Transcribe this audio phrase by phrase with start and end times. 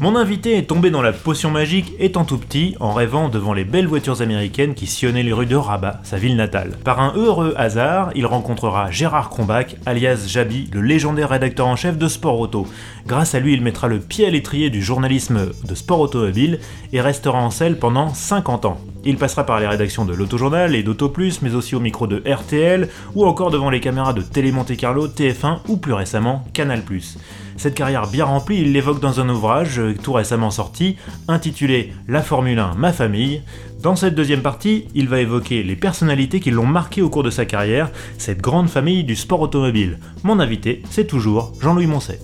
[0.00, 3.64] Mon invité est tombé dans la potion magique étant tout petit, en rêvant devant les
[3.64, 6.76] belles voitures américaines qui sillonnaient les rues de Rabat, sa ville natale.
[6.84, 11.98] Par un heureux hasard, il rencontrera Gérard Crombach, alias Jabi, le légendaire rédacteur en chef
[11.98, 12.68] de Sport Auto.
[13.08, 16.60] Grâce à lui, il mettra le pied à l'étrier du journalisme de sport automobile
[16.92, 18.78] et restera en selle pendant 50 ans.
[19.04, 22.22] Il passera par les rédactions de l'Autojournal et d'Auto Plus, mais aussi au micro de
[22.24, 26.82] RTL, ou encore devant les caméras de Télé Monte Carlo, TF1 ou plus récemment Canal+.
[27.58, 32.22] Cette carrière bien remplie, il l'évoque dans un ouvrage euh, tout récemment sorti, intitulé La
[32.22, 33.42] Formule 1, ma famille.
[33.82, 37.30] Dans cette deuxième partie, il va évoquer les personnalités qui l'ont marqué au cours de
[37.30, 39.98] sa carrière, cette grande famille du sport automobile.
[40.22, 42.20] Mon invité, c'est toujours Jean-Louis Moncet.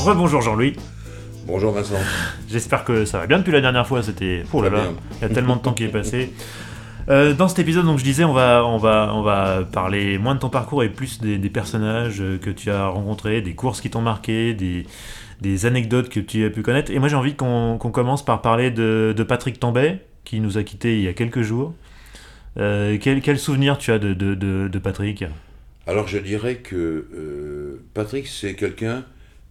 [0.00, 0.74] Rebonjour Jean-Louis.
[1.46, 1.94] Bonjour Vincent.
[2.50, 4.02] J'espère que ça va bien depuis la dernière fois.
[4.02, 4.42] C'était.
[4.52, 4.82] Oh là là,
[5.20, 6.32] il y a tellement de temps qui est passé.
[7.10, 10.36] Euh, dans cet épisode, donc je disais, on va, on va, on va parler moins
[10.36, 14.00] de ton parcours et plus des, personnages que tu as rencontrés, des courses qui t'ont
[14.00, 16.92] marqué, des, anecdotes que tu as pu connaître.
[16.92, 20.98] Et moi, j'ai envie qu'on commence par parler de, Patrick Tambay, qui nous a quittés
[20.98, 21.74] il y a quelques jours.
[22.58, 25.24] Euh, quel, souvenir tu as de, Patrick?
[25.88, 26.76] Alors, je dirais que
[27.12, 29.04] euh, Patrick, c'est quelqu'un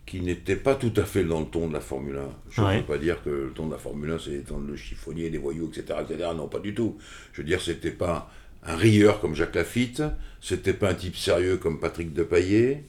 [0.10, 2.22] qui n'était pas tout à fait dans le ton de la Formule 1.
[2.50, 5.30] Je ne veux pas dire que le ton de la Formule 1, c'est le chiffonnier,
[5.30, 6.30] des voyous, etc., etc.
[6.36, 6.98] Non, pas du tout.
[7.32, 8.32] Je veux dire, c'était pas
[8.64, 10.02] un rieur comme Jacques Lafitte,
[10.42, 12.86] c'était pas un type sérieux comme Patrick Depaillé,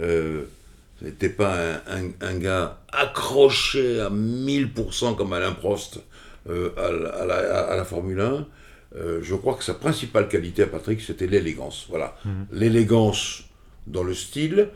[0.00, 0.42] euh,
[1.00, 6.00] c'était pas un, gars accroché à 1000% comme Alain Prost
[6.50, 8.46] euh, à, la, Formule 1.
[8.96, 11.86] Euh, je crois que sa principale qualité à Patrick, c'était l'élégance.
[11.88, 12.16] Voilà.
[12.24, 12.30] Mmh.
[12.50, 13.44] L'élégance
[13.86, 14.70] dans le style,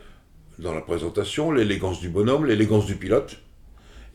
[0.59, 3.39] dans la présentation, l'élégance du bonhomme, l'élégance du pilote.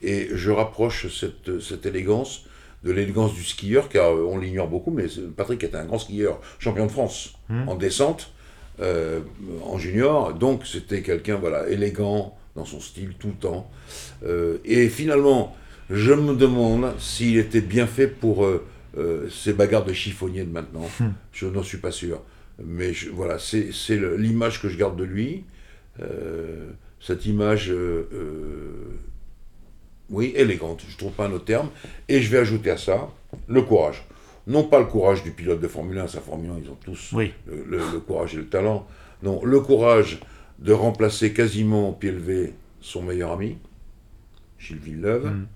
[0.02, 2.46] Et je rapproche cette, cette élégance
[2.84, 5.06] de l'élégance du skieur, car on l'ignore beaucoup, mais
[5.36, 7.70] Patrick était un grand skieur, champion de France mmh.
[7.70, 8.32] en descente,
[8.82, 9.22] euh,
[9.64, 13.70] en junior, donc c'était quelqu'un voilà élégant dans son style tout le temps.
[14.26, 15.56] Euh, et finalement,
[15.90, 18.62] je me demande s'il était bien fait pour euh,
[19.30, 20.90] ces bagarres de chiffonnier de maintenant.
[21.00, 21.06] Mmh.
[21.32, 22.22] Je n'en suis pas sûr.
[22.64, 23.72] Mais voilà, c'est
[24.18, 25.44] l'image que je garde de lui.
[26.02, 28.98] Euh, cette image, euh, euh,
[30.10, 31.70] oui, élégante, je ne trouve pas un autre terme.
[32.08, 33.10] Et je vais ajouter à ça
[33.48, 34.06] le courage.
[34.48, 37.14] Non pas le courage du pilote de Formule 1, sa Formule 1, ils ont tous
[37.48, 38.86] le, courage et le talent.
[39.22, 40.20] Non, le courage
[40.60, 43.58] de remplacer quasiment au pied levé son meilleur ami,
[44.60, 45.28] Gilles Villeneuve.
[45.28, 45.48] Mm.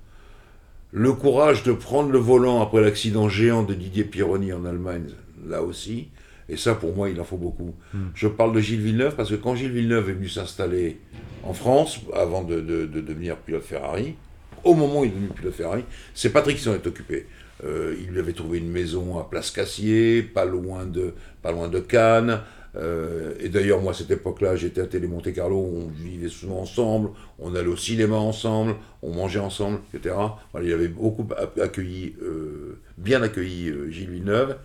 [0.92, 5.10] Le courage de prendre le volant après l'accident géant de Didier Pironi en Allemagne,
[5.46, 6.08] là aussi.
[6.50, 7.74] Et ça, pour moi, il en faut beaucoup.
[7.94, 8.08] Hmm.
[8.16, 11.00] Je parle de Gilles Villeneuve parce que quand Gilles Villeneuve est venu s'installer
[11.44, 14.16] en France, avant de, devenir pilote Ferrari,
[14.64, 17.28] au moment où il est devenu pilote Ferrari, c'est Patrick qui s'en est occupé.
[17.64, 21.68] Euh, il lui avait trouvé une maison à Place Cassier, pas loin de, pas loin
[21.68, 22.42] de Cannes.
[22.76, 26.60] Euh, et d'ailleurs, moi, à cette époque-là, j'étais à Télé Monte Carlo, on vivait souvent
[26.60, 27.10] ensemble,
[27.40, 30.16] on allait au cinéma ensemble, on mangeait ensemble, etc.
[30.62, 31.28] il avait beaucoup
[31.60, 34.58] accueilli, euh, bien accueilli Gilles Villeneuve.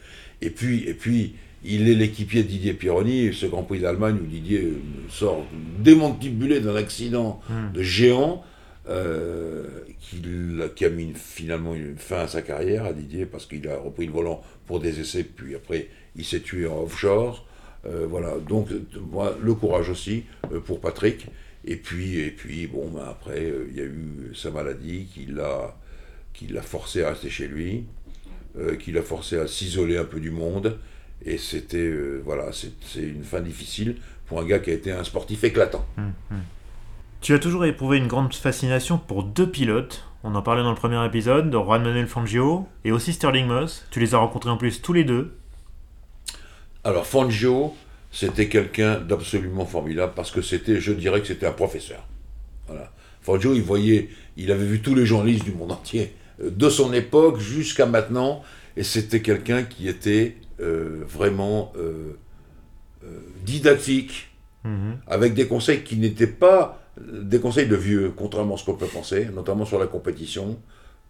[0.43, 4.27] Et puis, et puis il est l'équipier de Didier Pironi, ce Grand Prix d'Allemagne où
[4.27, 4.75] Didier
[5.09, 5.47] sort
[5.79, 7.73] démantibulé d'un accident hmm.
[7.73, 8.45] de géant
[8.89, 9.65] euh,
[10.75, 14.07] qui, a mis finalement une fin à sa carrière à Didier parce qu'il a repris
[14.07, 17.47] le volant pour des essais, puis après il s'est tué en offshore.
[17.87, 21.27] Euh, voilà, donc le courage aussi euh, pour Patrick.
[21.65, 25.77] Et puis, et puis bon, ben, après, il y a eu sa maladie qui l'a,
[26.33, 27.85] qui l'a forcé à rester chez lui,
[28.81, 30.77] qui l'a forcé à s'isoler un peu du monde.
[31.25, 33.97] Et c'était euh, voilà, c'est une fin difficile
[34.27, 35.85] pour un gars qui a été un sportif éclatant.
[35.99, 36.39] Hum, hum.
[37.21, 40.05] Tu as toujours éprouvé une grande fascination pour deux pilotes.
[40.25, 43.87] On en parlait dans le premier épisode, de Juan Manuel Fangio et aussi Sterling Moss.
[43.91, 45.37] Tu les as rencontrés en plus tous les deux.
[46.83, 47.77] Alors Fangio,
[48.11, 52.05] c'était quelqu'un d'absolument formidable parce que c'était, je dirais que c'était un professeur.
[52.67, 52.93] Voilà.
[53.21, 56.93] Fangio, il voyait, il avait vu tous les journalistes du monde entier, euh, de son
[56.93, 58.43] époque jusqu'à maintenant,
[58.77, 62.13] et c'était quelqu'un qui était vraiment euh,
[63.05, 64.31] euh, didactique,
[64.65, 64.99] mhm.
[65.09, 68.87] avec des conseils qui n'étaient pas des conseils de vieux, contrairement à ce qu'on peut
[68.87, 70.59] penser, notamment sur la compétition.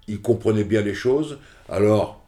[0.08, 1.38] Il comprenait bien les choses.
[1.68, 2.24] Alors,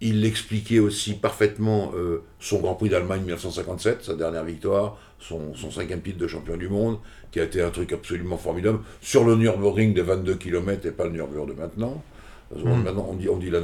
[0.00, 6.00] il expliquait aussi parfaitement euh, son Grand Prix d'Allemagne 1957, sa dernière victoire, son, cinquième
[6.00, 6.98] titre de champion du monde,
[7.30, 11.04] qui a été un truc absolument formidable, sur le Nürburgring des 22 km et pas
[11.04, 12.02] le Nürburgring de maintenant.
[12.54, 12.82] Hmm.
[12.82, 13.60] Maintenant, on dit, on dit la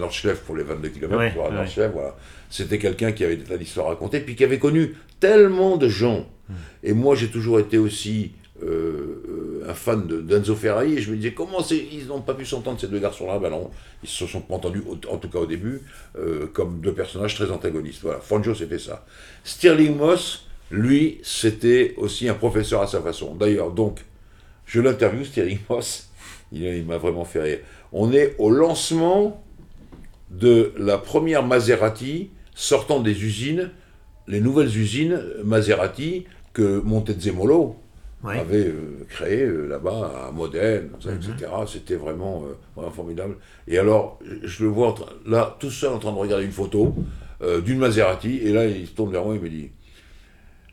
[0.46, 2.16] pour les 22 km, pour la voilà.
[2.50, 5.88] C'était quelqu'un qui avait des tas d'histoires à raconter, puis qui avait connu tellement de
[5.88, 6.26] gens.
[6.48, 6.54] Hmm.
[6.82, 8.32] Et moi, j'ai toujours été aussi
[8.62, 12.78] euh, un fan d'Enzo Ferrari, et je me disais, comment ils n'ont pas pu s'entendre,
[12.78, 13.38] ces deux garçons-là?
[13.38, 13.70] Ben non,
[14.02, 15.80] Ils se sont pas entendus, en tout cas au début,
[16.18, 18.02] euh, comme deux personnages très antagonistes.
[18.02, 19.04] Voilà, Fangio, c'était ça.
[19.44, 23.34] Stirling Moss, lui, c'était aussi un professeur à sa façon.
[23.34, 24.04] D'ailleurs, donc,
[24.66, 26.10] je l'interview, Stirling Moss,
[26.54, 27.58] il, m'a vraiment fait rire.
[27.92, 29.42] On est au lancement
[30.30, 33.70] de la première Maserati sortant des usines,
[34.26, 37.76] les nouvelles usines Maserati que Montezemolo
[38.24, 41.32] avait euh, créé euh, là-bas à Modène, etc.
[41.42, 41.66] Mhm.
[41.66, 43.36] C'était vraiment, euh, vraiment, formidable.
[43.68, 44.94] Et alors, je le vois
[45.26, 46.94] là, tout seul en train de regarder une photo
[47.66, 49.68] d'une Maserati, et là, il se tourne vers moi et me dit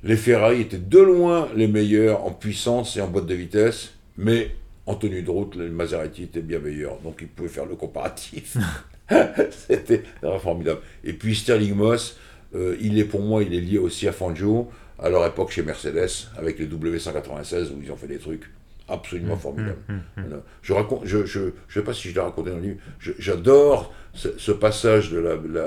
[0.03, 4.51] les Ferrari étaient de loin les meilleurs en puissance et en boîte de vitesse, mais
[4.85, 6.97] en tenue de route, les Maserati étaient bien meilleurs.
[6.99, 8.57] Donc il pouvait faire le comparatif.
[9.67, 10.03] C'était
[10.39, 10.79] formidable.
[11.03, 12.17] Et puis Sterling Moss,
[12.53, 14.69] il est pour moi, il est lié aussi à Fangio
[15.01, 18.49] à leur époque chez Mercedes, avec les W196, où ils ont fait des trucs
[18.87, 19.79] absolument mmh, formidables.
[19.89, 22.61] Mmh, mmh, je raconte, je, je, je sais pas si je l'ai raconté dans le
[22.61, 25.19] livre, j'adore ce, passage de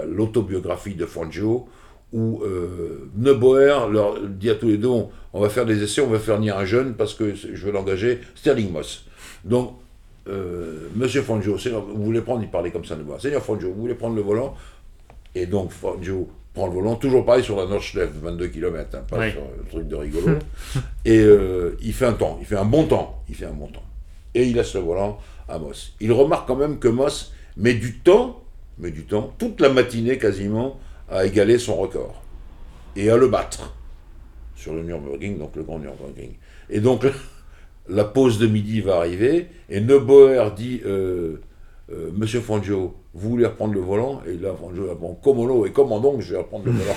[0.06, 1.69] l'autobiographie de Fangio,
[2.14, 6.06] où euh, Neuboer leur dit à tous les deux, on, va faire des essais, on
[6.06, 9.06] va faire venir un jeune, parce que je veux l'engager, Sterling Moss.
[9.44, 9.72] Donc,
[10.28, 13.96] euh, Monsieur Fangio, vous voulez prendre, il parlait comme ça, Neuboer, Seigneur Fangio, vous voulez
[13.96, 14.55] prendre le volant?
[15.34, 19.28] Et donc Fangio prend le volant, toujours pareil sur la Nordschleife, 22 km, hein, pas
[19.28, 20.38] sur le truc de rigolo.
[21.05, 23.66] et euh, il fait un temps, il fait un bon temps, il fait un bon
[23.66, 23.82] temps.
[24.34, 25.19] Et il laisse le volant
[25.49, 25.94] à Moss.
[26.00, 28.44] Il remarque quand même que Moss met du temps,
[28.78, 30.78] met du temps, toute la matinée quasiment,
[31.11, 32.23] à égaler son record.
[32.97, 33.75] Et à le battre
[34.55, 36.33] sur le Nürburgring, donc le grand Nürburgring.
[36.71, 37.06] Et donc
[37.89, 41.41] la pause de midi va arriver, et Neubauer dit, euh,
[41.93, 44.23] euh, Monsieur Fangio, vous voulez reprendre le volant?
[44.27, 46.97] Et là, Fangio bon, comment et comment donc je vais reprendre le volant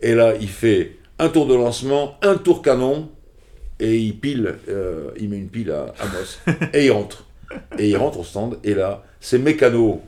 [0.00, 3.10] Et là, il fait un tour de lancement, un tour canon,
[3.80, 7.24] et il pile, euh, il met une pile à Amos, et il rentre.
[7.78, 9.98] Et il rentre au stand, et là, ces mécanos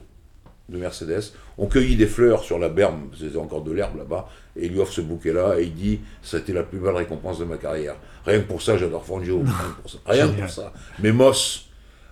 [0.68, 4.66] de Mercedes ont cueilli des fleurs sur la berme, c'était encore de l'herbe là-bas, et
[4.66, 7.38] il lui offre ce bouquet-là, et il dit, ça a été la plus belle récompense
[7.38, 7.96] de ma carrière.
[8.24, 9.40] Rien que pour ça, j'adore Fangio.
[9.40, 9.98] Rien que pour ça.
[10.06, 10.72] Rien que pour ça.
[11.00, 11.68] Mais Moss,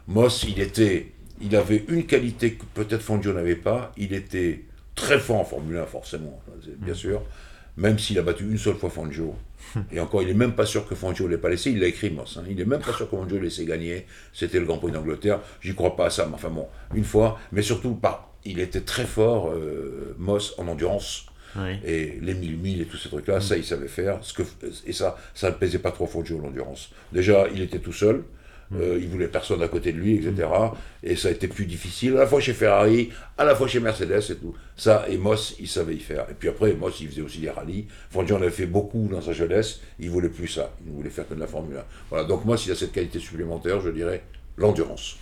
[0.07, 4.65] Moss, il était il avait une qualité que peut-être Fangio n'avait pas, il était
[4.95, 6.41] très fort en Formule 1, forcément,
[6.79, 6.97] bien mm.
[6.97, 7.23] sûr,
[7.79, 9.35] même s'il a battu une seule fois Fangio.
[9.93, 11.87] Et encore, il n'est même pas sûr que Fangio ne l'ait pas laissé, il l'a
[11.87, 12.37] écrit, Moss.
[12.37, 12.45] Hein.
[12.51, 14.07] Il n'est même pas sûr que Fangio l'ait laissé gagner.
[14.33, 15.41] C'était le Grand Prix d'Angleterre.
[15.61, 17.39] J'y crois pas à ça, mais enfin bon, une fois.
[17.53, 21.27] Mais surtout, pas, il était très fort, euh, Moss, en endurance.
[21.85, 23.43] Et les 1000 et tous ces trucs-là, mm.
[23.43, 24.19] ça, il savait faire.
[24.23, 24.43] Ce que,
[24.87, 26.91] et ça, ça ne pesait pas trop Fangio, l'endurance.
[27.13, 28.25] Déjà, il était tout seul.
[28.75, 30.49] Euh, il voulait personne à côté de lui, etc.
[31.03, 33.81] Et ça a été plus difficile, à la fois chez Ferrari, à la fois chez
[33.81, 34.55] Mercedes et tout.
[34.77, 36.27] Ça, et Moss, il savait y faire.
[36.31, 37.87] Et puis après, Moss, il faisait aussi des rallyes.
[38.11, 39.81] Fangio en avait fait beaucoup dans sa jeunesse.
[39.99, 40.75] Il voulait plus ça.
[40.87, 41.85] Il voulait faire que de la Formule 1.
[42.11, 42.25] Voilà.
[42.25, 44.23] Donc Moss, il a cette qualité supplémentaire, je dirais,
[44.57, 45.17] l'endurance.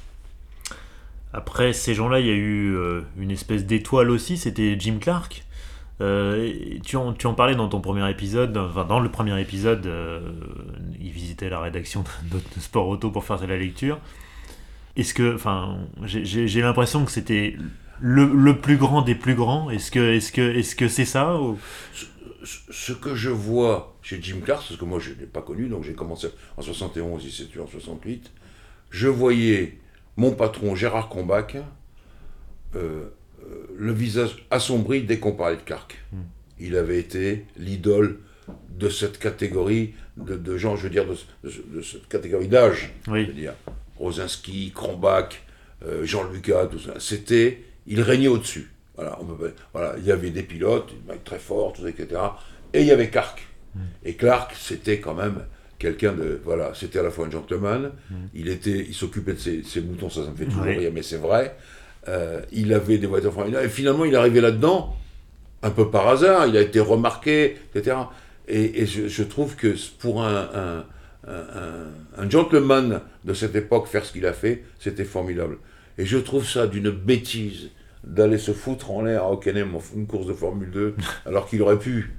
[1.32, 5.45] Après ces gens-là, il y a eu euh, une espèce d'étoile aussi, c'était Jim Clark.
[6.00, 6.52] Euh,
[6.84, 10.20] tu, en, tu, en, parlais dans ton premier épisode, enfin dans le premier épisode, euh,
[11.00, 13.98] il visitait la rédaction de, Sport Auto pour faire la lecture.
[14.96, 17.56] Est-ce que, enfin, j'ai l'impression que c'était
[18.00, 19.70] le, le, plus grand des plus grands.
[19.70, 21.38] Est-ce que, est-ce que, est-ce que c'est ça
[22.44, 25.82] ce, que je vois chez Jim Clark, parce que moi je l'ai pas connu, donc
[25.82, 28.30] j'ai commencé en 71, il s'est tué en 68.
[28.90, 29.78] Je voyais
[30.16, 31.62] mon patron Gérard Combach euh,
[32.76, 33.10] euh,
[33.76, 35.98] le visage assombri dès qu'on parlait de Clark.
[36.12, 36.22] Hmm.
[36.58, 38.18] Il avait été l'idole
[38.70, 42.92] de cette catégorie de, gens, je veux dire, de, cette catégorie d'âge.
[43.08, 43.26] Oui.
[43.32, 43.54] dire,
[43.98, 45.42] Rosinski, Kronbach,
[45.84, 46.94] euh, Jean Lucas, tout ça.
[46.98, 48.70] C'était, il régnait au-dessus.
[48.94, 49.18] Voilà,
[49.74, 52.20] voilà, il y avait des pilotes, des mecs très forts, tout ça, etc.
[52.72, 53.46] Et il y avait Clark.
[53.74, 53.80] Hmm.
[54.04, 55.42] Et Clark, c'était quand même
[55.78, 58.14] quelqu'un de voilà c'était à la fois un gentleman hmm.
[58.34, 61.18] il était il s'occupait de ses, moutons ça ça me fait toujours rire mais c'est
[61.18, 61.54] vrai
[62.08, 63.66] euh, il avait des voitures formidables.
[63.66, 64.96] Et finalement, il est arrivé là-dedans,
[65.62, 67.96] un peu par hasard, il a été remarqué, etc.
[68.48, 70.84] Et, je, trouve que pour un,
[71.26, 75.58] un, gentleman de cette époque faire ce qu'il a fait, c'était formidable.
[75.98, 77.70] Et je trouve ça d'une bêtise
[78.04, 80.94] d'aller se foutre en l'air à Hockenheim en une course de Formule 2,
[81.26, 82.14] alors qu'il aurait pu,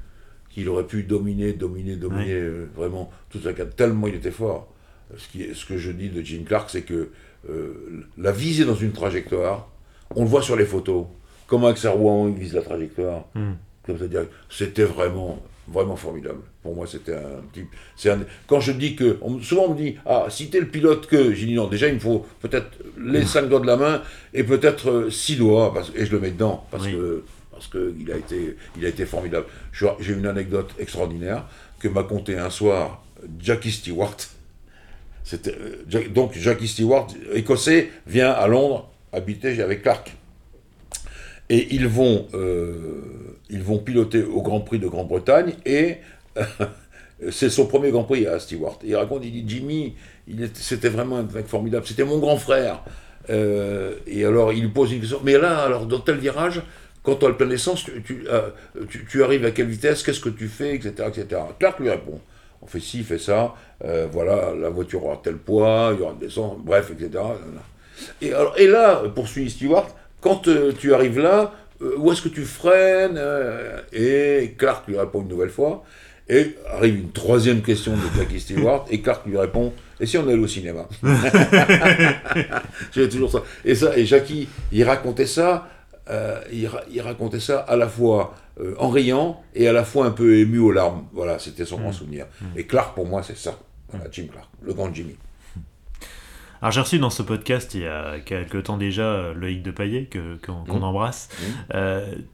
[0.49, 4.73] qu'il aurait pu dominer, dominer, dominer euh, vraiment toute la carte, tellement il était fort.
[5.15, 7.11] Ce, qui, ce que je dis de Jim Clark, c'est que
[7.49, 9.69] euh, la viser dans une trajectoire,
[10.15, 11.05] on le voit sur les photos.
[11.47, 13.25] comment avec sa roue il vise la trajectoire.
[13.35, 13.53] Hmm.
[13.85, 14.05] Comme ça,
[14.49, 16.39] c'était vraiment, vraiment formidable.
[16.61, 17.67] Pour moi, c'était un type.
[18.05, 19.17] Un, quand je dis que.
[19.41, 21.33] souvent, on me dit Ah, si t'es le pilote que.
[21.33, 22.67] J'ai dit non, déjà, il me faut peut-être
[22.99, 24.01] les cinq doigts de la main
[24.33, 27.23] et peut-être six doigts, parce, et je le mets dedans, parce que
[27.57, 29.47] parce qu'il a, été, il a été formidable.
[29.71, 31.45] J'ai une anecdote extraordinaire
[31.79, 33.03] que m'a conté un soir
[33.39, 34.15] Jackie Stewart.
[35.33, 40.15] Euh, donc Jackie Stewart, écossais, vient à Londres habiter avec Clark.
[41.49, 45.97] Et ils vont, euh, ils vont piloter au Grand Prix de Grande-Bretagne et
[47.31, 48.79] c'est son premier Grand Prix à Stewart.
[48.83, 49.95] Il raconte, il dit Jimmy,
[50.53, 52.83] c'était vraiment un mec formidable, c'était mon grand frère.
[53.29, 56.61] Euh, et alors il pose une question, mais là, alors dans tel virage,
[57.03, 58.49] quand on a le plein essence, euh,
[58.89, 61.41] tu, tu, arrives à quelle vitesse, qu'est-ce que tu fais, etc., etc.
[61.59, 62.19] Clark lui répond,
[62.61, 66.13] on fait ci, fait ça, euh, voilà, la voiture aura tel poids, il y aura
[66.13, 67.23] une descente, bref, etc.
[68.21, 69.87] Et, alors, et là, poursuit Stewart,
[70.21, 71.53] quand euh, tu arrives là,
[71.97, 73.21] où est-ce que tu freines
[73.93, 75.83] Et Clark lui répond une nouvelle fois,
[76.27, 80.27] et arrive une troisième question de Jackie Stewart, et Clark lui répond, et si on
[80.27, 80.87] allait au cinéma?
[82.91, 83.43] Toujours ça.
[83.63, 85.67] Et ça, et Jackie, il racontait ça
[86.09, 90.11] euh, il, racontait ça à la fois euh, en riant et à la fois un
[90.11, 91.05] peu ému aux larmes.
[91.11, 91.93] Voilà, c'était son grand mm.
[91.93, 92.25] souvenir.
[92.55, 93.59] Et Clark, pour moi, c'est ça.
[93.89, 95.15] Voilà, Jim Clark, le grand Jimmy.
[96.61, 100.09] Alors j'ai reçu dans ce podcast il y a quelques temps déjà Loïc de Paillet
[100.45, 100.83] qu'on mm.
[100.83, 101.29] embrasse.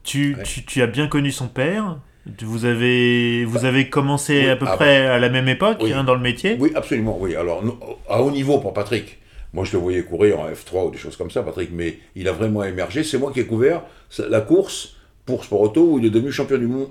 [0.03, 0.37] tu,
[0.67, 1.97] tu, as bien connu son père.
[2.41, 5.83] Vous avez, vous bah, avez commencé à peu ah près bah, à la même époque
[5.83, 6.55] hein, dans le métier?
[6.57, 7.17] Oui, absolument.
[7.19, 7.35] Oui.
[7.35, 7.61] Alors
[8.09, 9.19] à haut niveau pour Patrick.
[9.53, 12.27] Moi, je le voyais courir en F3 ou des choses comme ça, Patrick, mais il
[12.27, 13.03] a vraiment émergé.
[13.03, 13.83] C'est moi qui ai couvert
[14.17, 16.87] la course pour Sport Auto où il est devenu champion du monde,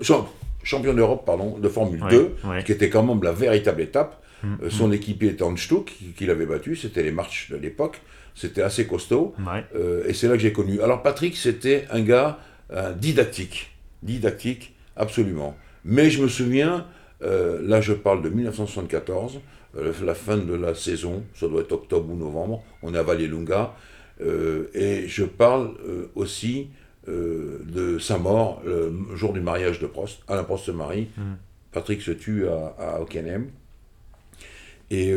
[0.63, 4.22] champion d'Europe, pardon, de Formule 2, qui était quand même la véritable étape.
[4.43, 4.95] Mm, euh, son mm.
[4.95, 8.01] équipier était Anstuck, qui, l'avait battu, c'était les marches de l'époque,
[8.35, 9.35] c'était assez costaud,
[9.75, 10.81] euh, et c'est là que j'ai connu.
[10.81, 12.39] Alors Patrick, c'était un gars
[12.97, 13.71] didactique,
[14.03, 15.57] didactique, absolument.
[15.85, 16.87] Mais je me souviens,
[17.23, 19.41] euh, là je parle de 1974,
[19.77, 23.03] euh, la fin de la saison, ça doit être octobre ou novembre, on est à
[23.03, 23.75] Vallelunga,
[24.21, 26.69] euh, et je parle euh, aussi
[27.09, 30.23] de sa mort, le jour du mariage de Prost.
[30.29, 31.33] Alain Prost se marie, mm.
[31.73, 33.47] Patrick se tue à, à Hockenheim,
[34.93, 35.15] et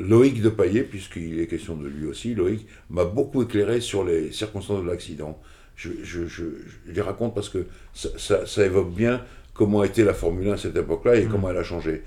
[0.00, 4.32] Loïc de Paillet, puisqu'il est question de lui aussi, Loïc m'a beaucoup éclairé sur les
[4.32, 5.40] circonstances de l'accident.
[5.76, 6.44] Je, je,
[6.86, 9.24] les raconte parce que ça, ça, évoque bien
[9.54, 11.28] comment était la Formule 1 à cette époque-là et mm.
[11.28, 12.02] comment elle a changé.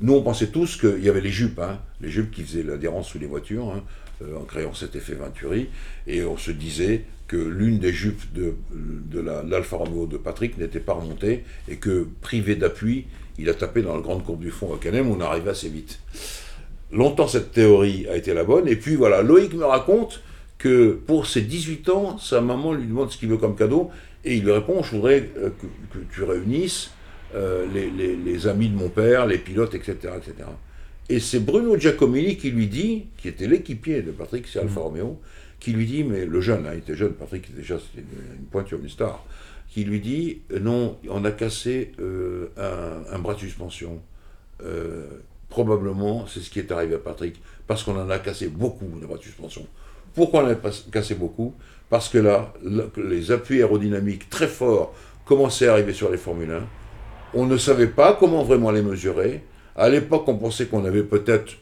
[0.00, 3.08] Nous, on pensait tous qu'il y avait les jupes, hein, les jupes qui faisaient l'adhérence
[3.08, 3.82] sous les voitures, hein,
[4.22, 5.68] euh, en créant cet effet Venturi,
[6.06, 10.80] et on se disait que l'une des jupes de, de l'Alfa Romeo de Patrick n'était
[10.80, 13.06] pas remontée, et que, privé d'appui,
[13.38, 16.00] il a tapé dans la grande courbe du fond à Canem, on arrivait assez vite.
[16.92, 20.22] Longtemps, cette théorie a été la bonne, et puis voilà, Loïc me raconte
[20.58, 23.90] que pour ses 18 ans, sa maman lui demande ce qu'il veut comme cadeau,
[24.24, 25.50] et il lui répond, je voudrais euh,
[25.92, 26.90] que tu réunisses
[27.34, 29.96] euh, les, amis de mon père, les pilotes, etc.
[30.16, 30.48] etc.
[31.08, 34.82] Et c'est Bruno Giacomini qui lui dit, qui était l'équipier de Patrick, c'est Alfa mm.
[34.82, 35.20] Romeo,
[35.60, 38.78] qui lui dit, mais le jeune, hein, il était jeune, Patrick déjà c'était une, pointure,
[38.82, 39.24] une star,
[39.68, 42.48] qui lui dit, euh, non, on a cassé euh,
[43.12, 44.00] un, bras de suspension.
[45.48, 49.06] probablement, c'est ce qui est arrivé à Patrick, parce qu'on en a cassé beaucoup de
[49.06, 49.66] bras de suspension.
[50.14, 50.56] Pourquoi on en a
[50.90, 51.54] cassé beaucoup?
[51.90, 52.52] Parce que là,
[52.96, 54.94] les appuis aérodynamiques très forts
[55.24, 56.62] commençaient à arriver sur les Formule 1
[57.34, 59.42] on ne savait pas comment vraiment les mesurer.
[59.76, 61.54] À l'époque, on pensait qu'on avait peut-être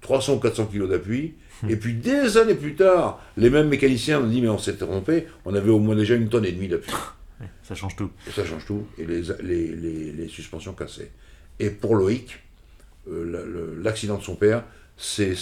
[0.00, 1.34] 300 ou 400 kilos d'appui.
[1.68, 5.26] Et puis des années plus tard, les mêmes mécaniciens ont dit mais on s'est trompé,
[5.44, 6.92] on avait au moins déjà une tonne et demie d'appui.
[7.62, 8.10] Ça change tout.
[8.30, 8.86] ça change tout.
[8.98, 11.10] Et les, les, suspensions cassées.
[11.58, 12.38] Et pour Loïc,
[13.08, 14.64] euh, l'accident de son père,
[14.96, 15.34] c'est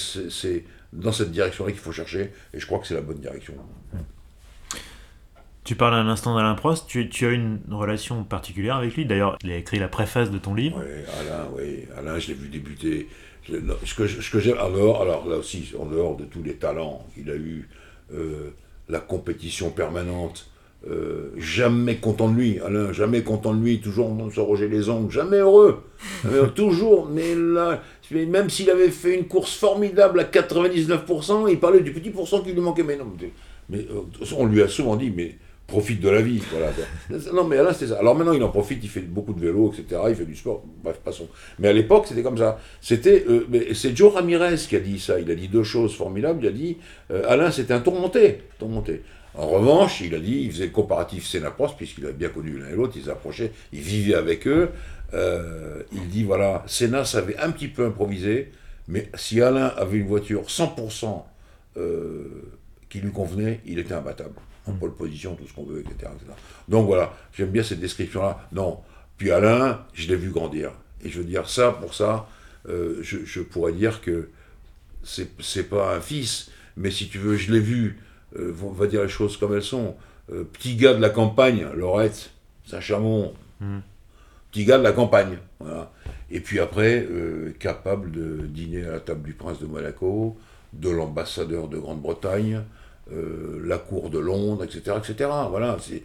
[0.92, 2.32] dans cette direction-là qu'il faut chercher.
[2.52, 3.54] Et je crois que c'est la bonne direction.
[5.64, 9.04] Tu parles un instant d'Alain Prost, tu, tu, as une relation particulière avec lui.
[9.04, 10.80] D'ailleurs, il a écrit la préface de ton livre.
[10.80, 11.88] Oui, Alain, oui.
[11.96, 13.08] Alain, je l'ai vu débuter.
[13.48, 17.04] Ce que, ce que j'aime, alors, alors là aussi, en dehors de tous les talents
[17.14, 17.68] qu'il a eu,
[18.12, 18.50] euh,
[18.88, 20.50] la compétition permanente,
[20.88, 24.88] euh, jamais content de lui, Alain, jamais content de lui, toujours en se roger les
[24.88, 25.82] ongles, jamais heureux.
[26.54, 31.92] toujours, mais là, même s'il avait fait une course formidable à 99%, il parlait du
[31.92, 32.84] petit pourcent qui lui manquait.
[32.84, 33.06] Mais non,
[33.68, 34.02] mais, euh,
[34.36, 36.40] on lui a souvent dit, mais profite de la vie.
[36.52, 36.70] Voilà.
[37.32, 37.98] non, mais là, c'est ça.
[37.98, 40.02] Alors maintenant, il en profite, il fait beaucoup de vélo, etc.
[40.08, 40.62] Il fait du sport.
[40.84, 41.28] Bref, passons.
[41.58, 42.60] Mais à l'époque, c'était comme ça.
[42.80, 45.18] C'était, euh, c'est Joe Ramirez qui a dit ça.
[45.18, 46.44] Il a dit deux choses formidables.
[46.44, 46.76] Il a dit,
[47.26, 48.42] Alain, c'était un tourmenté.
[48.60, 49.02] tourmenté.
[49.36, 52.68] En revanche, il a dit, il faisait le comparatif Sénapros, puisqu'il avait bien connu l'un
[52.68, 54.70] et l'autre, ils s'approchaient, il vivait avec eux.
[55.14, 58.50] Euh, il dit, voilà, Sénat savait un petit peu improviser,
[58.88, 61.22] mais si Alain avait une voiture 100%
[62.88, 64.34] qui lui convenait, il était imbattable.
[64.66, 66.10] en pole position, tout ce qu'on veut, etc.,
[66.68, 68.48] Donc voilà, j'aime bien cette description-là.
[68.52, 68.80] Non.
[69.16, 70.72] Puis Alain, je l'ai vu grandir.
[71.04, 72.28] Et je veux dire, ça, pour ça,
[72.68, 74.30] euh, je, pourrais dire que
[75.04, 77.98] c'est pas un fils, mais si tu veux, je l'ai vu,
[78.38, 79.94] euh, on va dire les choses comme elles sont.
[80.32, 82.30] Euh, petit gars de la campagne, Lorette,
[82.64, 83.78] Saint-Chamond, hmm.
[84.50, 85.38] petit gars de la campagne.
[85.60, 85.92] Voilà.
[86.30, 87.06] Et puis après,
[87.60, 90.36] capable de dîner à la table du prince de Monaco,
[90.72, 92.62] de l'ambassadeur de Grande-Bretagne,
[93.08, 94.96] la cour de Londres, etc.
[94.98, 95.30] etc.
[95.48, 96.02] Voilà, c'est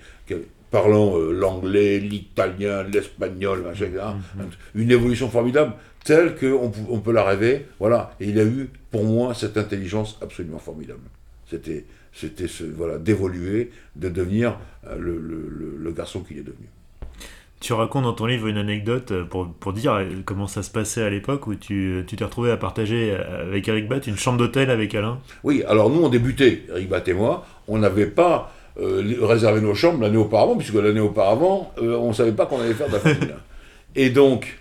[0.70, 4.50] parlant l'anglais, l'italien, l'espagnol, hmm, hmm.
[4.76, 5.74] une évolution formidable
[6.04, 7.68] telle qu'on on peut la rêver.
[7.80, 8.16] Voilà.
[8.20, 11.02] Et il a eu, pour moi, cette intelligence absolument formidable.
[11.50, 16.68] C'était, c'était ce, voilà, d'évoluer, de devenir euh, le, garçon qu'il est devenu.
[17.60, 20.72] Tu racontes dans ton livre une anecdote euh, pour, pour dire euh, comment ça se
[20.72, 24.38] passait à l'époque où tu, tu t'es retrouvé à partager avec Eric Batt une chambre
[24.38, 25.20] d'hôtel avec Alain?
[25.44, 30.02] Oui, alors nous on débutait, Eric Batt et moi, on n'avait pas réservé nos chambres
[30.02, 33.36] l'année auparavant, puisque l'année auparavant, on ne savait pas qu'on allait faire de la famille.
[33.96, 34.60] et donc,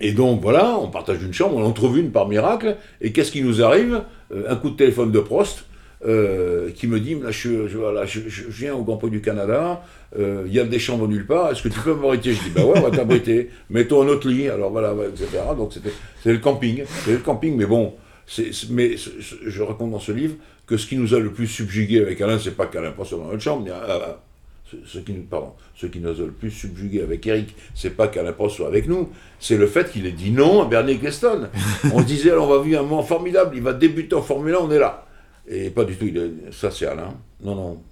[0.00, 3.32] et donc voilà, on partage une chambre, on en trouve une par miracle, et qu'est-ce
[3.32, 4.02] qui nous arrive?
[4.48, 5.66] Un coup de téléphone de Prost
[6.04, 9.82] euh, qui me dit, là, je, je, viens au Grand Prix du Canada,
[10.18, 12.32] euh, il y a des chambres nulle part, est-ce que tu peux m'abriter?
[12.34, 15.42] Je dis, bah ouais, on va t'abriter, mets-toi un autre lit, alors voilà, etc.
[15.56, 15.90] Donc c'était
[16.32, 17.94] le camping, c'est le camping, mais bon,
[18.70, 20.34] mais je raconte dans ce livre
[20.66, 23.24] que ce qui nous a le plus subjugué avec Alain, c'est pas qu'Alain passe dans
[23.24, 23.66] notre chambre,
[24.86, 28.08] ce qui, nous, pardon, ce qui nous a le plus subjugué avec Eric, c'est pas
[28.08, 31.48] qu'Alain Prost soit avec nous, c'est le fait qu'il ait dit non à Bernie Ecclestone.
[31.92, 34.54] on se disait, alors on va vivre un moment formidable, il va débuter en Formule
[34.54, 35.06] 1, on est là.
[35.48, 36.06] Et pas du tout,
[36.50, 37.14] c'est Alain.
[37.42, 37.82] Non, non,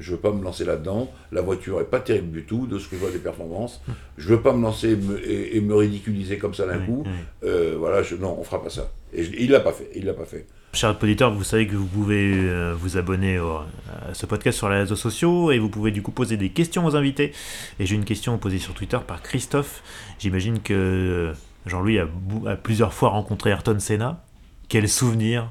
[0.00, 1.10] je veux pas me lancer là-dedans.
[1.30, 3.82] La voiture est pas terrible du tout, de ce que je vois des performances.
[4.16, 7.04] Je veux pas me lancer et, me ridiculiser comme ça d'un coup.
[7.44, 8.90] Euh, voilà, je, non, on fera pas ça.
[9.12, 9.90] Et il l'a pas fait.
[9.94, 10.46] Il l'a pas fait.
[10.72, 14.78] Chers auditeurs, vous savez que vous pouvez euh, vous abonner à ce podcast sur les
[14.78, 17.32] réseaux sociaux et vous pouvez du coup poser des questions aux invités.
[17.78, 19.82] Et j'ai une question posée sur Twitter par Christophe.
[20.18, 21.32] J'imagine que
[21.66, 22.08] Jean-Louis a,
[22.46, 24.24] a, plusieurs fois rencontré Ayrton Senna.
[24.68, 25.50] Quel souvenir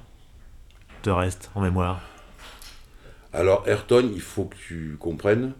[1.02, 2.02] te reste en mémoire
[3.34, 5.54] Alors Ayrton, il faut que tu comprennes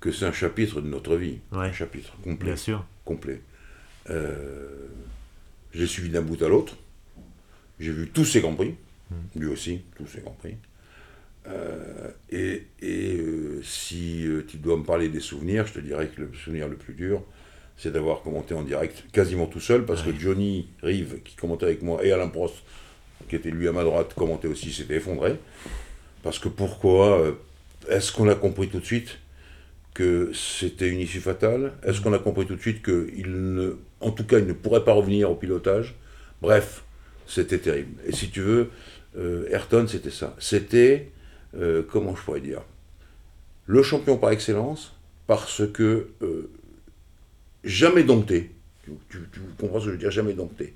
[0.00, 1.38] que c'est un chapitre de notre vie.
[1.52, 2.46] Un chapitre complet.
[2.46, 2.84] Bien sûr.
[3.04, 3.40] Complet.
[4.10, 4.88] Euh,
[5.72, 6.76] j'ai suivi d'un bout à l'autre.
[7.78, 8.74] J'ai vu tous ses Grands Prix,
[9.10, 9.40] hmm.
[9.40, 10.56] lui aussi, tous ses Grands Prix.
[11.46, 16.32] Euh, et, euh, si tu dois me parler des souvenirs, je te dirais que le
[16.34, 17.22] souvenir le plus dur,
[17.76, 21.82] c'est d'avoir commenté en direct quasiment tout seul, parce que Johnny Rive, qui commentait avec
[21.82, 22.56] moi, et Alain Prost,
[23.32, 25.38] qui était lui à ma droite, commentait aussi, s'était effondré.
[26.22, 27.34] Parce que pourquoi
[27.88, 29.18] Est-ce qu'on a compris tout de suite
[29.94, 31.72] que c'était une issue fatale?
[31.82, 34.84] Est-ce qu'on a compris tout de suite qu'il ne, en tout cas, il ne pourrait
[34.84, 35.94] pas revenir au pilotage?
[36.42, 36.84] Bref,
[37.26, 38.02] c'était terrible.
[38.06, 38.70] Et si tu veux,
[39.16, 40.36] euh, Ayrton, c'était ça.
[40.38, 41.10] C'était,
[41.56, 42.60] euh, comment je pourrais dire,
[43.64, 44.94] le champion par excellence,
[45.26, 46.50] parce que euh,
[47.64, 48.50] jamais dompté.
[49.08, 49.20] Tu,
[49.58, 50.74] comprends ce que je veux dire, jamais dompté.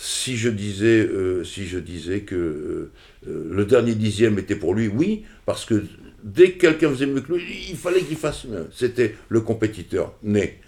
[0.00, 1.08] Si je disais,
[1.44, 2.90] si je disais que
[3.26, 5.84] le dernier dixième était pour lui, oui, parce que
[6.22, 8.68] dès que quelqu'un faisait mieux que lui, il fallait qu'il fasse mieux.
[8.72, 10.60] C'était le compétiteur né.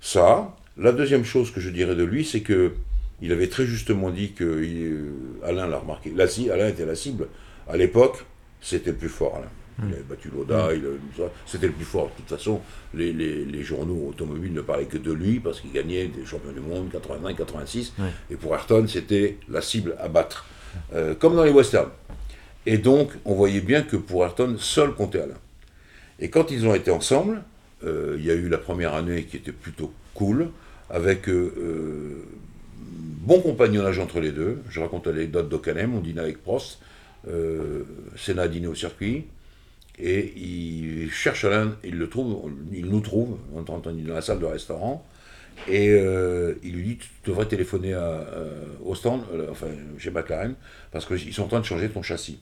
[0.00, 2.72] Ça, la deuxième chose que je dirais de lui, c'est que
[3.22, 6.12] il avait très justement dit que euh, Alain l'a remarqué.
[6.28, 7.28] Si, Alain était la cible.
[7.68, 8.24] À l'époque,
[8.60, 9.50] c'était plus fort, Alain.
[9.78, 10.68] Il avait battu Loda,
[11.44, 12.06] c'était le plus fort.
[12.06, 12.60] De toute façon,
[12.94, 16.90] les, journaux automobiles ne parlaient que de lui parce qu'il gagnait des champions du monde
[16.90, 17.92] 80, 86.
[18.30, 20.46] Et pour Ayrton, c'était la cible à battre.
[20.94, 21.90] Euh, comme dans les westerns.
[22.66, 25.38] Et donc, on voyait bien que pour Ayrton, seul comptait Alain.
[26.20, 27.42] Et quand ils ont été ensemble,
[27.84, 30.48] euh, il y a eu la première année qui était plutôt cool,
[30.88, 31.28] avec
[33.26, 34.62] bon compagnonnage entre les deux.
[34.70, 36.78] Je raconte l'anecdote d'Ocanem, on dîne avec Prost,
[37.28, 37.82] euh,
[38.16, 39.26] Senna a dîné au circuit,
[39.98, 44.44] et il cherche Alain, il le trouve, il nous trouve, on dans la salle de
[44.44, 45.06] restaurant,
[45.68, 50.10] et euh, il lui dit, tu devrais téléphoner à, euh, au stand, euh, enfin chez
[50.10, 50.54] McLaren,
[50.92, 52.40] parce qu'ils sont en train de changer ton châssis.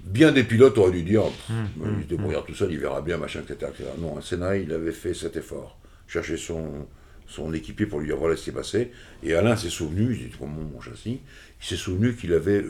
[0.00, 1.32] Bien des pilotes auraient dû dire, hum,
[1.76, 2.46] il hum, se débrouillera hum.
[2.46, 3.72] tout seul, il verra bien, machin, etc.
[3.74, 3.90] etc.
[3.98, 6.86] Non, Senna, il avait fait cet effort, chercher son,
[7.26, 8.92] son équipier pour lui dire voilà ce qui s'est passé.
[9.24, 11.20] Et Alain s'est souvenu, il dit comment mon châssis,
[11.60, 12.64] il s'est souvenu qu'il avait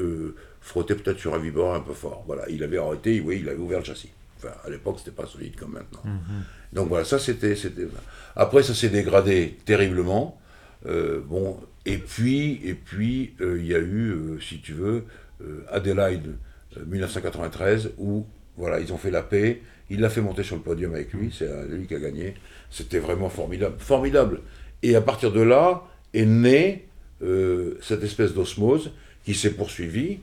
[0.64, 2.24] euh, frotté peut-être sur un vibreur un peu fort.
[2.26, 4.10] Voilà, il avait arrêté, oui, il avait ouvert le châssis.
[4.38, 6.02] Enfin, à l'époque, c'était pas solide comme maintenant.
[6.04, 6.44] Mhm.
[6.72, 7.54] Donc voilà, ça c'était.
[8.36, 10.40] Après, ça s'est dégradé terriblement.
[10.86, 15.04] Euh, bon, et puis, et puis euh, il y a eu, si tu veux,
[15.70, 16.36] Adelaide
[16.86, 19.60] 1993, où voilà, ils ont fait la paix.
[19.90, 22.34] Il l'a fait monter sur le podium avec lui, c'est lui qui a gagné.
[22.70, 23.76] C'était vraiment formidable.
[23.78, 24.40] Formidable.
[24.82, 26.86] Et à partir de là est née
[27.22, 28.92] euh, cette espèce d'osmose
[29.24, 30.20] qui s'est poursuivie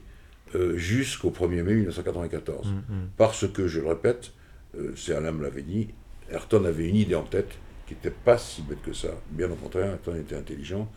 [0.54, 2.66] euh, jusqu'au 1er mai 1994.
[2.66, 3.08] Mm, mm.
[3.16, 4.32] Parce que, je le répète,
[4.78, 5.88] euh, c'est Alain me l'avait dit,
[6.30, 7.50] Ayrton avait une idée en tête
[7.86, 9.08] qui n'était pas si bête que ça.
[9.30, 10.90] Bien au contraire, Ayrton était intelligent.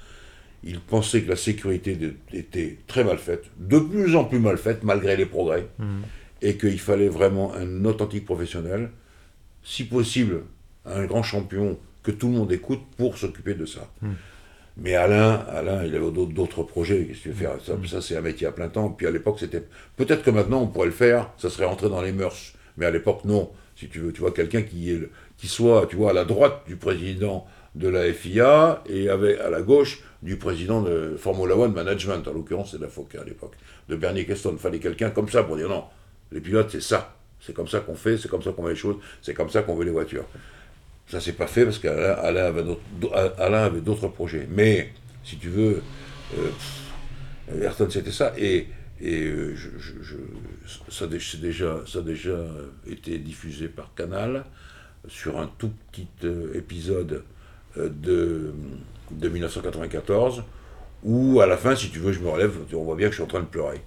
[0.63, 1.97] Il pensait que la sécurité
[2.33, 6.01] était très mal faite, de plus en plus mal faite, malgré les progrès, mm.
[6.41, 8.89] et qu'il fallait vraiment un authentique professionnel,
[9.63, 10.43] si possible
[10.85, 13.91] un grand champion que tout le monde écoute pour s'occuper de ça.
[14.77, 17.05] Mais Alain, Alain, il avait d'autres projets.
[17.05, 17.51] Qu'est-ce que tu faire?
[17.65, 18.89] Ça, ça c'est un métier à plein temps.
[18.89, 19.63] Puis à l'époque, c'était.
[19.95, 22.53] Peut-être que maintenant, on pourrait le faire, ça serait rentré dans les mœurs.
[22.77, 23.51] Mais à l'époque, non.
[23.75, 26.63] Si tu veux, tu vois, quelqu'un qui, est qui soit, tu vois, à la droite
[26.67, 31.73] du président de la FIA et avec, à la gauche du président de Formula One
[31.73, 33.53] Management, en l'occurrence, c'est la FOCA à l'époque,
[33.89, 34.51] de Bernie Keston.
[34.53, 35.83] Il fallait quelqu'un comme ça pour dire non,
[36.31, 37.15] les pilotes, c'est ça.
[37.41, 39.61] C'est comme ça qu'on fait, c'est comme ça qu'on met les choses, c'est comme ça
[39.61, 40.25] qu'on veut les voitures.
[41.07, 44.47] Ça s'est pas fait parce qu'Alain avait d'autres projets.
[44.49, 44.91] Mais,
[45.23, 45.83] si tu veux,
[46.37, 48.33] euh, Ayrton c'était ça.
[48.37, 48.67] Et,
[48.99, 49.69] et euh, je,
[50.89, 52.37] ça, déjà, ça a déjà
[52.87, 54.45] été diffusé par Canal
[55.07, 57.23] sur un tout petit euh, épisode
[57.77, 58.53] de,
[59.11, 60.43] de 1994
[61.03, 63.17] où à la fin, si tu veux, je me relève, on voit bien que je
[63.17, 63.81] suis en train de pleurer.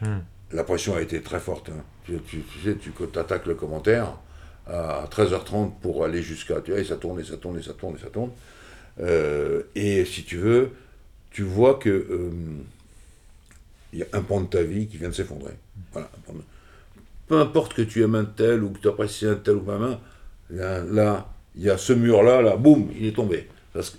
[0.00, 0.20] Hmm.
[0.52, 1.70] La pression a été très forte.
[1.70, 1.82] Hein.
[2.04, 4.16] Tu, tu, sais, tu attaques le commentaire,
[4.66, 6.60] à 13h30 pour aller jusqu'à.
[6.60, 8.30] Tu vois, et ça tourne, et ça tourne, et ça tourne, et ça tourne.
[9.00, 10.70] Euh, et si tu veux,
[11.30, 12.30] tu vois que euh,
[13.92, 15.54] il y a un pan de ta vie qui vient de s'effondrer.
[15.92, 16.10] Voilà.
[17.26, 19.78] Peu importe que tu aimes un tel ou que tu apprécies un tel ou pas
[19.78, 19.98] main,
[20.50, 23.48] là, il y a ce mur-là, là, boum, il est tombé.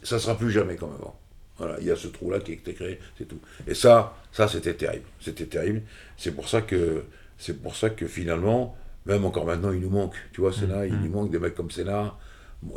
[0.03, 1.17] Ça ne sera plus jamais comme avant.
[1.57, 3.39] Voilà, il y a ce trou-là qui a été créé, c'est tout.
[3.67, 5.05] Et ça, ça c'était terrible.
[5.21, 5.83] C'était terrible.
[6.17, 7.03] C'est pour ça que,
[7.37, 10.15] c'est pour ça que finalement, même encore maintenant, il nous manque.
[10.31, 11.03] Tu vois, Senna, il mm.
[11.03, 12.15] nous manque des mecs comme Senna.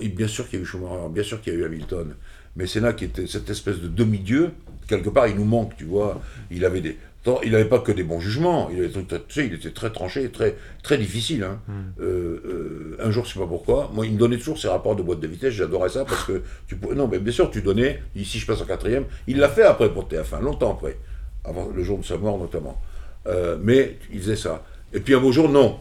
[0.00, 2.14] bien sûr qu'il y a eu Schumacher, bien sûr qu'il y a eu Hamilton.
[2.56, 4.50] Mais Senna, qui était cette espèce de demi-dieu,
[4.88, 6.20] quelque part, il nous manque, tu vois.
[6.50, 6.96] Il avait des.
[7.44, 10.30] Il n'avait pas que des bons jugements, il, avait, tu sais, il était très tranché,
[10.30, 11.42] très, très difficile.
[11.42, 11.58] Hein.
[11.66, 11.72] Mm.
[12.00, 14.68] Euh, euh, un jour, je ne sais pas pourquoi, moi, il me donnait toujours ses
[14.68, 16.94] rapports de boîte de vitesse, j'adorais ça parce que tu pouvais.
[16.94, 19.92] Non, mais bien sûr, tu donnais, ici je passe en quatrième, il l'a fait après
[19.92, 20.98] pour TF1, longtemps après,
[21.44, 22.80] avant le jour de sa mort notamment.
[23.26, 24.64] Euh, mais il faisait ça.
[24.92, 25.78] Et puis un beau jour, non,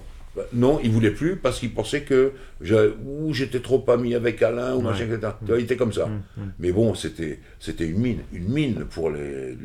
[0.53, 5.05] non, il voulait plus parce qu'il pensait que j'étais trop ami avec Alain ou machin,
[5.05, 5.33] etc.
[5.47, 6.05] Il était comme ça.
[6.05, 6.51] Hum, hum.
[6.59, 7.39] Mais bon, c'était
[7.79, 9.55] une mine, une mine pour les,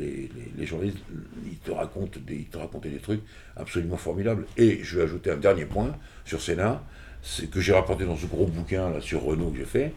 [0.57, 0.99] les, journalistes.
[1.47, 3.23] Ils te, racontent des, ils te racontaient des trucs
[3.57, 4.47] absolument formidables.
[4.57, 6.83] Et je vais ajouter un dernier point sur Sénat,
[7.23, 9.93] c'est que j'ai rapporté dans ce gros bouquin là, sur Renault que j'ai fait.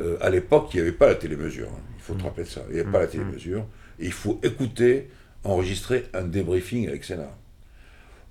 [0.00, 1.68] Euh, à l'époque, il n'y avait pas la télémesure.
[1.68, 1.82] Hein.
[1.96, 2.62] Il faut te rappeler ça.
[2.68, 3.64] Il n'y avait pas la télémesure.
[3.98, 5.08] Et il faut écouter,
[5.42, 7.36] enregistrer un débriefing avec Sénat.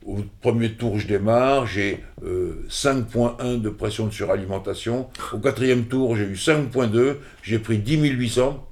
[0.07, 5.09] Au premier tour, je démarre, j'ai 5.1 euh, de pression de suralimentation.
[5.33, 8.65] Au quatrième tour, j'ai eu 5.2, j'ai pris 10 800.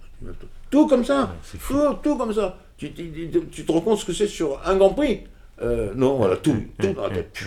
[0.72, 1.36] Tout comme ça,
[1.68, 2.58] tout, tout, comme ça.
[2.78, 5.24] Tu, te rends compte ce que c'est sur un Grand Prix?
[5.62, 7.38] Euh, Non, voilà, tout, tout dans la tête.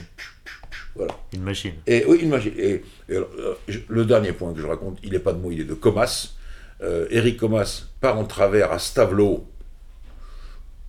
[0.94, 1.14] Voilà.
[1.33, 1.72] Une machine.
[1.87, 2.53] Et, oui, une machine.
[2.59, 3.24] Et, euh,
[3.88, 6.35] le dernier point que je raconte, il n'est pas de moi, il est de Comas.
[7.11, 9.46] Eric Comas part en travers à Stavelot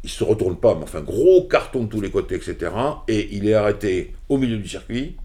[0.03, 2.71] il se retourne pas, mais enfin, gros carton de tous les côtés, etc.
[3.07, 5.17] Et il est arrêté au milieu du circuit,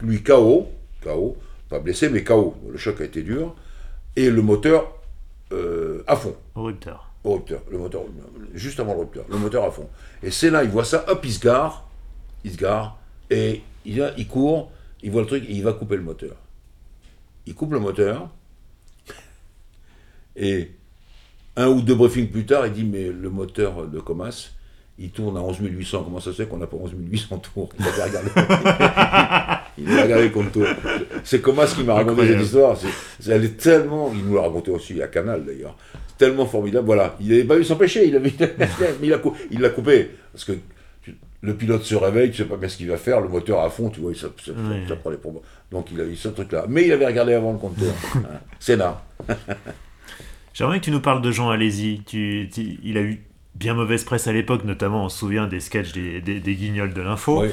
[0.00, 0.68] lui KO,
[1.02, 1.36] KO,
[1.68, 3.54] pas blessé, mais KO, le choc a été dur,
[4.16, 4.92] et le moteur
[5.52, 6.34] euh, à fond.
[6.54, 7.06] Au rupteur.
[7.22, 8.02] Au rupteur, le moteur,
[8.54, 9.88] juste avant le rupteur, le moteur à fond.
[10.22, 11.86] Et c'est là, il voit ça, hop, il se gare,
[12.44, 12.98] il se gare,
[13.30, 16.34] et il, il court, il voit le truc, et il va couper le moteur.
[17.46, 18.30] Il coupe le moteur,
[20.34, 20.70] et
[21.56, 24.50] un ou deux briefings plus tard, il dit Mais le moteur de Comas,
[24.98, 26.04] il tourne à 11 800.
[26.04, 27.70] Comment ça se fait qu'on n'a pas 11 800 tours?
[27.78, 28.30] Il avait regardé.
[29.78, 30.66] il a regardé le tour.
[31.24, 32.76] C'est Comas qui m'a raconté cette histoire.
[33.28, 34.12] elle est tellement.
[34.14, 35.76] Il nous l'a raconté aussi à Canal d'ailleurs.
[36.18, 36.86] Tellement formidable.
[36.86, 37.16] Voilà.
[37.20, 38.06] Il n'avait pas eu s'empêcher.
[38.06, 38.32] Il, avait...
[39.50, 40.10] il l'a coupé.
[40.32, 40.52] Parce que
[41.42, 43.70] le pilote se réveille, tu sais pas bien ce qu'il va faire, le moteur à
[43.70, 44.52] fond, tu vois, ça, ça,
[44.86, 45.42] ça, prend les problèmes.
[45.72, 46.66] Donc il a eu ce truc-là.
[46.68, 47.94] Mais il avait regardé avant le compteur.
[48.16, 48.40] hein.
[48.58, 49.02] Sénat.
[50.52, 52.02] J'aimerais que tu nous parles de Jean Alési.
[52.06, 52.48] Tu,
[52.82, 53.22] il a eu
[53.54, 57.02] bien mauvaise presse à l'époque, notamment on se souvient des sketchs des, des, guignols de
[57.02, 57.44] l'info.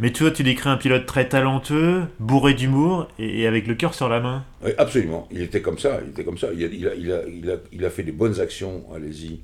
[0.00, 3.94] Mais tu vois, tu décris un pilote très talentueux, bourré d'humour et, avec le cœur
[3.94, 4.44] sur la main.
[4.64, 5.26] Oui, absolument.
[5.32, 5.98] Il était comme ça.
[6.04, 6.48] Il était comme ça.
[6.54, 9.40] Il a, il a, il a, il a, fait des bonnes actions, Alési,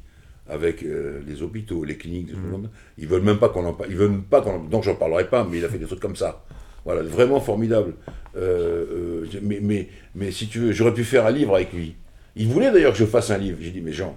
[0.48, 2.32] avec euh, les hôpitaux, les cliniques.
[2.32, 2.68] Mmh.
[2.98, 3.90] Ils veulent même pas qu'on en parle.
[3.90, 5.44] Ils veulent même pas qu'on donc j'en parlerai pas.
[5.44, 6.44] Mais il a fait des trucs comme ça.
[6.84, 7.94] Voilà, vraiment formidable.
[8.36, 11.96] Euh, euh, mais, mais, mais si tu veux, j'aurais pu faire un livre avec lui.
[12.36, 13.58] Il voulait d'ailleurs que je fasse un livre.
[13.60, 14.16] J'ai dit, mais Jean,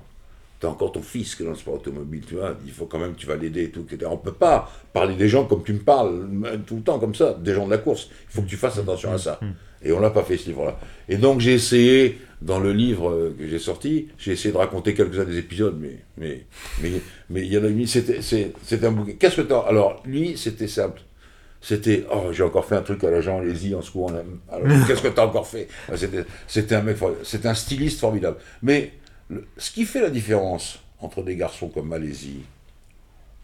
[0.60, 3.00] t'as encore ton fils qui est dans le sport automobile, tu vois, il faut quand
[3.00, 4.10] même que tu vas l'aider et tout, etc.
[4.12, 6.28] On peut pas parler des gens comme tu me parles
[6.66, 8.10] tout le temps, comme ça, des gens de la course.
[8.30, 9.40] Il faut que tu fasses attention à ça.
[9.84, 10.80] Et on l'a pas fait, ce livre-là.
[11.08, 15.26] Et donc j'ai essayé, dans le livre que j'ai sorti, j'ai essayé de raconter quelques-uns
[15.26, 16.46] des épisodes, mais mais
[16.82, 16.92] mais
[17.30, 19.14] mais il y en a c'était c'était un bouquin.
[19.20, 21.02] Qu'est-ce que t'as Alors lui, c'était simple.
[21.62, 24.12] C'était oh j'ai encore fait un truc à la Jean Lézy en secouant.
[24.88, 25.68] Qu'est-ce que t'as encore fait?
[25.96, 28.38] C'était c'était un mec, c'est un styliste formidable.
[28.62, 28.94] Mais
[29.58, 32.44] ce qui fait la différence entre des garçons comme Malaisie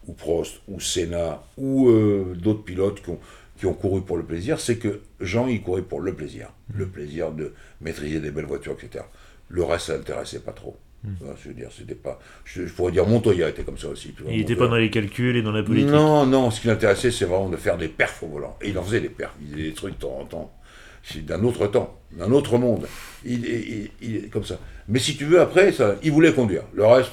[0.08, 3.19] ou Prost ou Senna ou euh, d'autres pilotes qui ont
[3.58, 6.49] qui ont couru pour le plaisir, c'est que Jean, il courait pour le plaisir.
[6.73, 9.06] Le plaisir de maîtriser des belles voitures, etc.
[9.47, 10.76] Le reste, ça l'intéressait pas trop.
[11.04, 11.16] Mmh.
[11.42, 12.20] Je veux dire, c'était pas.
[12.46, 14.13] Je, pourrais dire Montoya était comme ça aussi.
[14.30, 15.92] il n'était pas dans les calculs et dans la politique.
[15.92, 16.50] Non, non.
[16.50, 18.58] Ce qui l'intéressait, c'est vraiment de faire des perfs au volant.
[18.62, 19.36] Et il en faisait des perfs.
[19.42, 20.54] Il faisait des trucs de temps en temps.
[21.04, 22.88] C'est d'un autre temps, d'un autre monde.
[23.26, 24.58] Il, est comme ça.
[24.88, 26.63] Mais si tu veux, après, ça, il voulait conduire.
[26.74, 27.12] Le reste,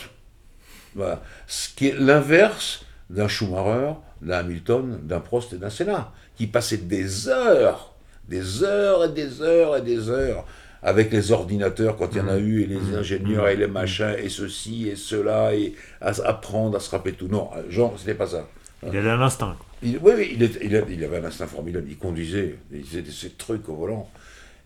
[0.95, 1.23] voilà.
[1.49, 6.77] Ce qui est l'inverse d'un Schumacher, d'un Hamilton, d'un Prost et d'un Senna qui passait
[6.77, 7.95] des heures,
[8.29, 10.47] des heures et des heures et des heures
[10.83, 12.47] avec les ordinateurs quand il y en a mmh.
[12.47, 12.95] eu, et les mmh.
[12.97, 17.29] ingénieurs et les machins, et ceci et cela, et à apprendre à se rappeler tout.
[17.29, 18.49] Non, Jean, c'était pas ça.
[18.83, 19.57] Il avait un instinct.
[19.83, 21.87] oui, oui il, il, avait un instinct formidable.
[21.89, 24.09] Il conduisait, il faisait ces trucs au volant.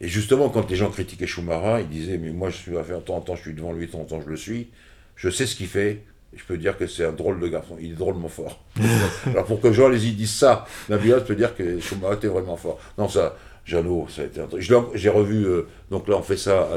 [0.01, 3.03] Et justement, quand les gens critiquaient Schumacher, il disait Mais moi, je suis à faire
[3.03, 4.69] tant en temps, je suis devant lui, tant en temps, je le suis.
[5.17, 6.03] Je sais ce qu'il fait
[6.37, 7.77] je peux dire que c'est un drôle de garçon.
[7.81, 8.61] Il est drôlement fort.
[9.27, 12.79] Alors pour que Jean Lézy dise ça, Nabila peut dire que Schumacher était vraiment fort.
[12.99, 14.63] Non, ça, Jeannot, ça a été un truc.
[14.63, 16.69] J'ai revu, euh, donc là on fait ça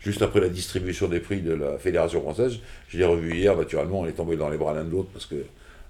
[0.00, 2.58] juste après la distribution des prix de la Fédération française.
[2.88, 5.26] Je l'ai revu hier, naturellement, on est tombé dans les bras l'un de l'autre parce
[5.26, 5.36] que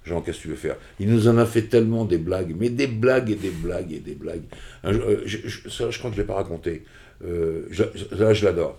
[0.05, 0.77] Jean, qu'est-ce que tu veux faire?
[1.01, 3.99] Il nous en a fait tellement des blagues, mais des blagues et des blagues et
[3.99, 4.44] des blagues.
[4.85, 6.85] Euh, je, ça, je crois que je ne l'ai pas raconté.
[7.25, 7.68] Euh,
[8.12, 8.79] là, je l'adore.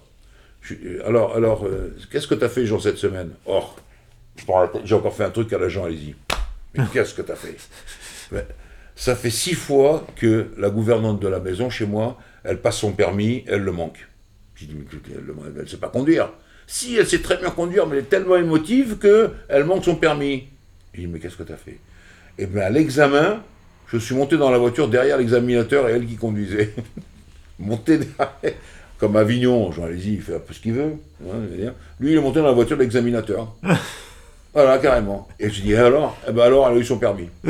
[1.05, 1.67] Alors, alors
[2.11, 3.31] qu'est-ce que tu as fait, Jean, cette semaine?
[3.45, 3.77] Or,
[4.83, 6.15] j'ai encore fait un truc à l'agent, allez-y.
[6.75, 7.57] Mais qu'est-ce que tu as fait?
[8.97, 12.93] Ça fait six fois que la gouvernante de la maison, chez moi, elle passe son
[12.93, 14.07] permis, elle le manque.
[14.59, 14.85] Dit, mais
[15.55, 16.31] elle ne sait pas conduire.
[16.65, 20.47] Si, elle sait très bien conduire, mais elle est tellement émotive qu'elle manque son permis.
[20.95, 21.77] J'ai dit, mais qu'est-ce que tu as fait?
[22.39, 23.43] Eh bien, à l'examen,
[23.85, 26.73] je suis monté dans la voiture derrière l'examinateur et elle qui conduisait.
[27.59, 28.57] monté derrière.
[28.97, 30.93] Comme Avignon, Jean, allez-y, il fait un peu ce qu'il veut.
[31.23, 33.55] Hein, Lui, il est monté dans la voiture de l'examinateur.
[34.53, 35.27] Voilà, carrément.
[35.39, 36.17] Et je dis, alors?
[36.27, 37.29] Eh ben alors, elle a eu son permis.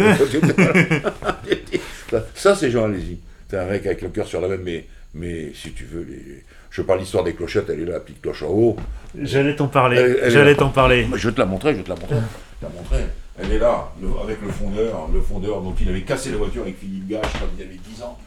[2.35, 3.19] ça, c'est Jean Alési.
[3.49, 6.43] C'est un mec avec le cœur sur la même, mais, mais si tu veux, les...
[6.69, 8.75] je parle l'histoire des clochettes, elle est là, la petite cloche en haut.
[9.17, 10.17] J'allais t'en parler.
[10.27, 11.07] J'allais t'en parler.
[11.15, 12.15] Je vais te la montrer, je vais te la montrer.
[12.61, 13.05] la montrer.
[13.39, 13.91] Elle est là,
[14.23, 17.45] avec le fondeur, le fondeur dont il avait cassé la voiture avec Philippe Gage quand
[17.57, 18.17] il avait 10 ans.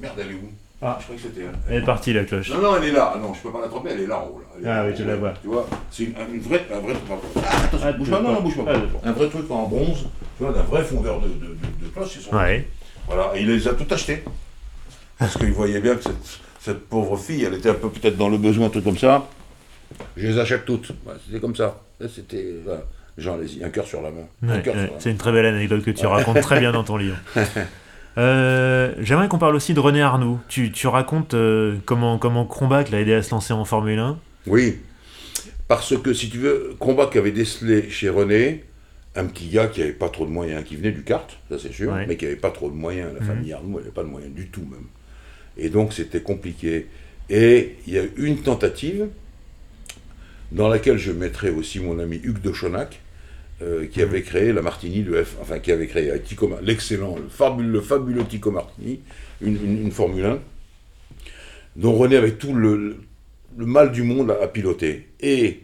[0.00, 0.50] Merde, elle est où?
[0.82, 1.46] Ah, je crois que c'était.
[1.68, 2.50] Elle est partie la cloche.
[2.50, 3.12] Non, non, elle est là.
[3.14, 4.42] Ah, non, je peux pas l'attraper, elle est là en haut.
[4.66, 5.34] ah oui, je la vois.
[5.42, 6.66] Tu vois, c'est une, une, vraie.
[6.72, 6.94] Un vrai,
[7.36, 8.72] ah, attention, ah, bouge pas, non, non, bouge pas.
[8.74, 11.88] Ah, un vrai truc en bronze, tu vois, d'un vrai fondeur de, de, de, de
[11.94, 12.18] cloche.
[12.20, 12.66] Son ouais.
[13.06, 14.24] Voilà, et il les a tout achetés.
[15.18, 18.30] Parce qu'il voyait bien que cette, cette, pauvre fille, elle était un peu peut-être dans
[18.30, 19.26] le besoin, un truc comme ça.
[20.16, 20.92] Je les achète toutes.
[21.26, 21.78] c'était comme ça.
[22.08, 22.54] C'était.
[22.64, 22.82] Voilà.
[23.18, 24.26] Jean un cœur sur la main.
[24.42, 24.62] Ouais,
[24.98, 27.16] c'est une très belle anecdote que tu racontes très bien dans ton livre.
[28.18, 30.38] Euh, j'aimerais qu'on parle aussi de René Arnoux.
[30.48, 34.78] Tu, racontes euh, comment, comment Kronbach l'a aidé à se lancer en Formule 1 Oui,
[35.68, 38.64] parce que si tu veux, Kronbach avait décelé chez René
[39.16, 41.72] un petit gars qui n'avait pas trop de moyens, qui venait du kart, ça c'est
[41.72, 43.12] sûr, mais qui n'avait pas trop de moyens.
[43.12, 43.26] La mhm.
[43.26, 44.86] famille Arnoux n'avait pas de moyens du tout même.
[45.56, 46.86] Et donc c'était compliqué.
[47.28, 49.08] Et il y a eu une tentative
[50.52, 53.00] dans laquelle je mettrai aussi mon ami Hugues de Chonac,
[53.62, 56.10] euh, qui avait créé la Martini, le F, enfin qui avait créé
[56.62, 59.00] l'excellent, le fabuleux, le fabuleux Tico Martini,
[59.42, 60.38] une, Formule 1,
[61.76, 62.96] dont René avait tout le,
[63.56, 65.08] mal du monde à, piloter.
[65.20, 65.60] Et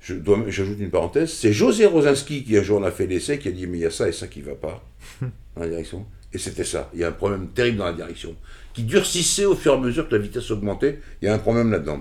[0.00, 3.50] j'ajoute une parenthèse, c'est José Rosinski qui un jour en a fait l'essai, qui a
[3.50, 4.84] dit mais il y a ça et ça qui ne va pas
[5.20, 6.06] dans la direction.
[6.32, 6.88] Et c'était ça.
[6.94, 8.36] Il y a un problème terrible dans la direction,
[8.72, 11.00] qui durcissait au fur et à mesure que la vitesse augmentait.
[11.20, 12.00] Il y a un problème là-dedans.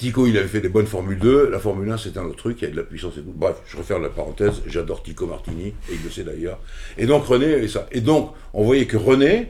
[0.00, 1.50] Tico, il avait fait des bonnes Formule 2.
[1.50, 3.34] La Formule 1, c'est un autre truc, il y a de la puissance et tout.
[3.36, 4.62] Bref, je referme la parenthèse.
[4.66, 6.58] J'adore Tico Martini, et il le sait d'ailleurs.
[6.96, 7.86] Et donc, René avait ça.
[7.92, 9.48] Et donc, on voyait que René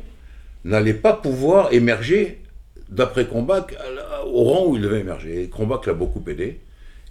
[0.65, 2.41] n'allait pas pouvoir émerger
[2.89, 3.65] d'après Combat
[4.27, 5.45] au rang où il devait émerger.
[5.45, 6.59] Et Combat l'a beaucoup aidé.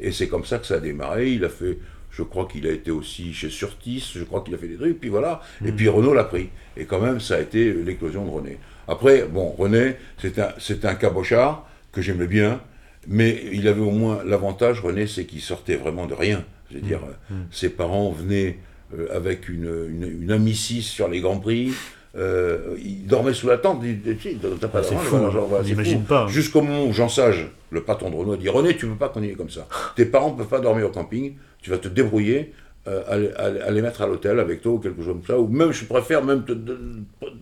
[0.01, 1.31] Et c'est comme ça que ça a démarré.
[1.31, 1.77] Il a fait,
[2.11, 4.99] je crois qu'il a été aussi chez Surtis, je crois qu'il a fait des trucs,
[4.99, 5.39] puis voilà.
[5.65, 6.49] Et puis Renault l'a pris.
[6.75, 8.57] Et quand même, ça a été l'éclosion de René.
[8.89, 10.49] Après, bon, René, c'est un,
[10.83, 12.59] un cabochard que j'aimais bien,
[13.07, 16.43] mais il avait au moins l'avantage, René, c'est qu'il sortait vraiment de rien.
[16.71, 17.33] cest à dire, mmh.
[17.33, 17.47] Mmh.
[17.51, 18.57] ses parents venaient
[18.97, 21.71] euh, avec une, une, une sur les Grands Prix.
[22.17, 23.83] Euh, il dormait sous la tente.
[23.83, 25.17] Ah, c'est fou,
[25.63, 26.27] j'imagine pas.
[26.27, 29.09] Jusqu'au moment où Jean Sage, le patron de Renault, dit René, tu ne peux pas
[29.09, 29.67] continuer comme ça.
[29.95, 31.35] Tes parents ne peuvent pas dormir au camping.
[31.61, 32.53] Tu vas te débrouiller
[32.87, 35.39] euh, à, les mettre à l'hôtel avec toi ou quelque chose comme ça.
[35.39, 36.53] Ou même, je préfère même te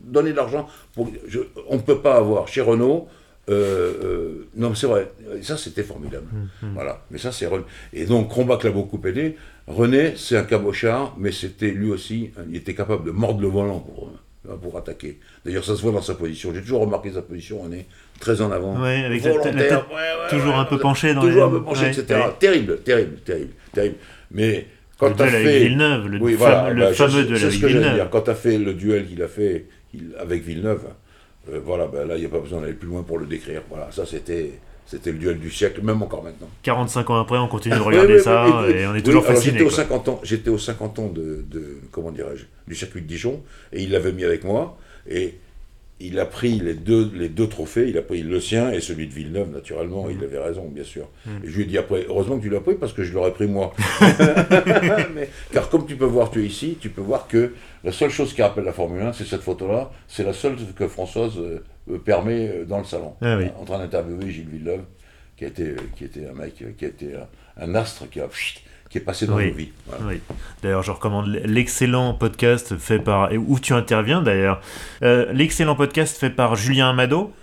[0.04, 0.68] donner de l'argent.
[0.98, 1.06] on
[1.76, 3.08] ne peut pas avoir chez Renault
[3.50, 6.28] non, c'est vrai, ça c'était formidable.
[6.34, 6.72] Hum.
[6.74, 7.48] Voilà, mais ça c'est.
[7.94, 9.36] Et donc, Crombach l'a beaucoup aidé.
[9.68, 13.80] René, c'est un cabochard, mais c'était lui aussi, il était capable de mordre le volant
[13.80, 14.12] pour,
[14.58, 15.20] pour attaquer.
[15.46, 16.54] D'ailleurs, ça se voit dans sa position.
[16.54, 17.86] J'ai toujours remarqué sa position, on est
[18.20, 18.76] très en avant.
[18.82, 19.74] Oui, avec la tête,
[20.30, 22.22] toujours un peu penché dans Toujours un peu penché, etc.
[22.40, 23.96] Terrible, terrible, terrible, terrible.
[24.32, 25.60] Mais quand tu as fait.
[25.60, 28.08] Villeneuve, le, fameux, bah, le fameux de la Villeneuve.
[28.10, 29.66] Quand tu as fait le duel qu'il a fait
[30.20, 30.86] avec Villeneuve,
[31.52, 33.62] euh, voilà, ben là, il n'y a pas besoin d'aller plus loin pour le décrire.
[33.70, 34.60] Voilà, ça c'était.
[34.90, 36.48] C'était le duel du siècle, même encore maintenant.
[36.64, 39.58] 45 ans après, on continue de regarder ça et on est toujours fasciné.
[39.60, 43.06] J'étais aux 50 ans, j'étais aux 50 ans de, de comment dirais-je, du circuit de
[43.06, 45.40] Dijon et il l'avait mis avec moi et
[46.00, 49.08] il a pris les deux, les deux trophées, il a pris le sien et celui
[49.08, 51.10] de Villeneuve, naturellement, il avait raison, bien sûr.
[51.26, 51.30] Mm.
[51.44, 53.34] Et je lui ai dit après, heureusement que tu l'as pris parce que je l'aurais
[53.34, 53.74] pris moi.
[55.52, 58.34] car comme tu peux voir, tu es ici, tu peux voir que la seule chose
[58.34, 62.48] qui rappelle la Formule 1, c'est cette photo-là, c'est la seule que Françoise euh, permet
[62.48, 64.84] euh, dans le salon, ah en train d'interviewer Gilles Villeneuve,
[65.36, 67.14] qui, été, qui était un mec, qui été
[67.60, 68.28] un, astre qui a
[68.90, 69.70] qui est passé dans nos vies.
[70.62, 74.62] D'ailleurs, je recommande l'excellent podcast fait par, où tu interviens d'ailleurs,
[75.04, 77.34] euh, l'excellent podcast fait par Julien Amado.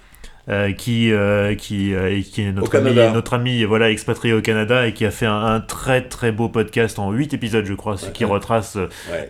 [0.50, 1.94] Euh, qui, euh, qui,
[2.30, 5.59] qui est notre ami, notre ami voilà, expatrié au Canada et qui a fait un,
[5.61, 8.76] très très beau podcast en 8 épisodes, je crois, qui retrace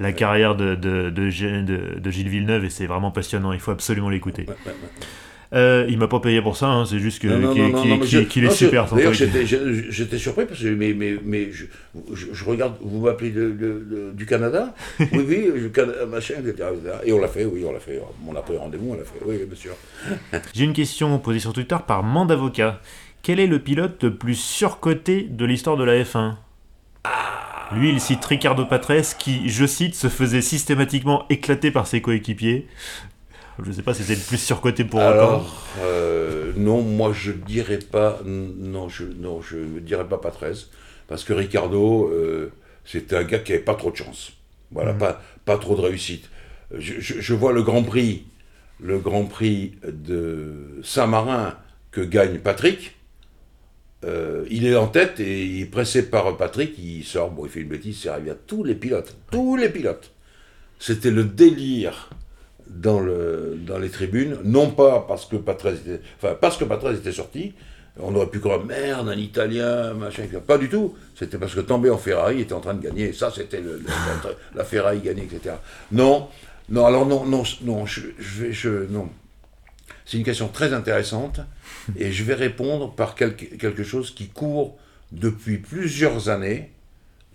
[0.00, 1.30] la carrière de, de, de,
[2.00, 3.52] de, Gilles Villeneuve et c'est vraiment passionnant.
[3.52, 4.46] Il faut absolument l'écouter.
[5.54, 8.92] Euh, il m'a pas payé pour ça, hein, c'est juste qu'il est super.
[8.92, 11.66] D'ailleurs, j'étais surpris parce que mais, mais, mais je,
[12.12, 15.70] je, regarde, vous m'appelez du Canada Oui, oui,
[16.08, 16.68] machin, etc.
[17.04, 18.00] Et on l'a fait, oui, on l'a fait.
[18.26, 19.74] On a pris rendez-vous, on l'a fait, oui, bien sûr.
[20.54, 22.80] J'ai une question posée sur Twitter par Mandavocat.
[23.22, 26.34] Quel est le pilote le plus surcoté de l'histoire de la F1
[27.74, 32.66] Lui, il cite Ricardo Patrese qui, je cite, se faisait systématiquement éclater par ses coéquipiers.
[33.62, 37.30] Je ne sais pas si c'est le plus surcoté pour Alors, euh, non, moi je
[37.30, 40.70] dirais pas, non, je non, je dirais pas pas 13,
[41.06, 42.52] parce que Ricardo, euh,
[42.84, 44.32] c'était un gars qui avait pas trop de chance.
[44.72, 44.98] Voilà, mhm.
[44.98, 46.30] pas, pas trop de réussite.
[46.76, 48.24] Je, vois le Grand Prix,
[48.80, 51.56] le Grand Prix de Saint-Marin
[51.92, 52.96] que gagne Patrick.
[54.04, 57.50] Euh, il est en tête et il est pressé par Patrick, il sort, bon, il
[57.50, 60.10] fait une bêtise, c'est arrivé à tous les pilotes, tous les pilotes.
[60.78, 62.10] C'était le délire
[62.68, 66.98] dans, le, dans les tribunes, non pas parce que Patrese était, enfin, parce que Patrese
[66.98, 67.54] était sorti,
[68.00, 70.96] on aurait pu croire merde, un Italien, machin, pas du tout.
[71.14, 73.12] C'était parce que Tambay en Ferrari était en train de gagner.
[73.12, 73.62] Ça, c'était
[74.54, 75.56] la, Ferrari gagnée, etc.
[75.92, 76.28] Non,
[76.68, 79.08] non, alors non, non, non, je, vais, je, non.
[80.04, 81.40] C'est une question très intéressante
[81.96, 84.76] et je vais répondre par quelque, quelque chose qui court
[85.12, 86.72] depuis plusieurs années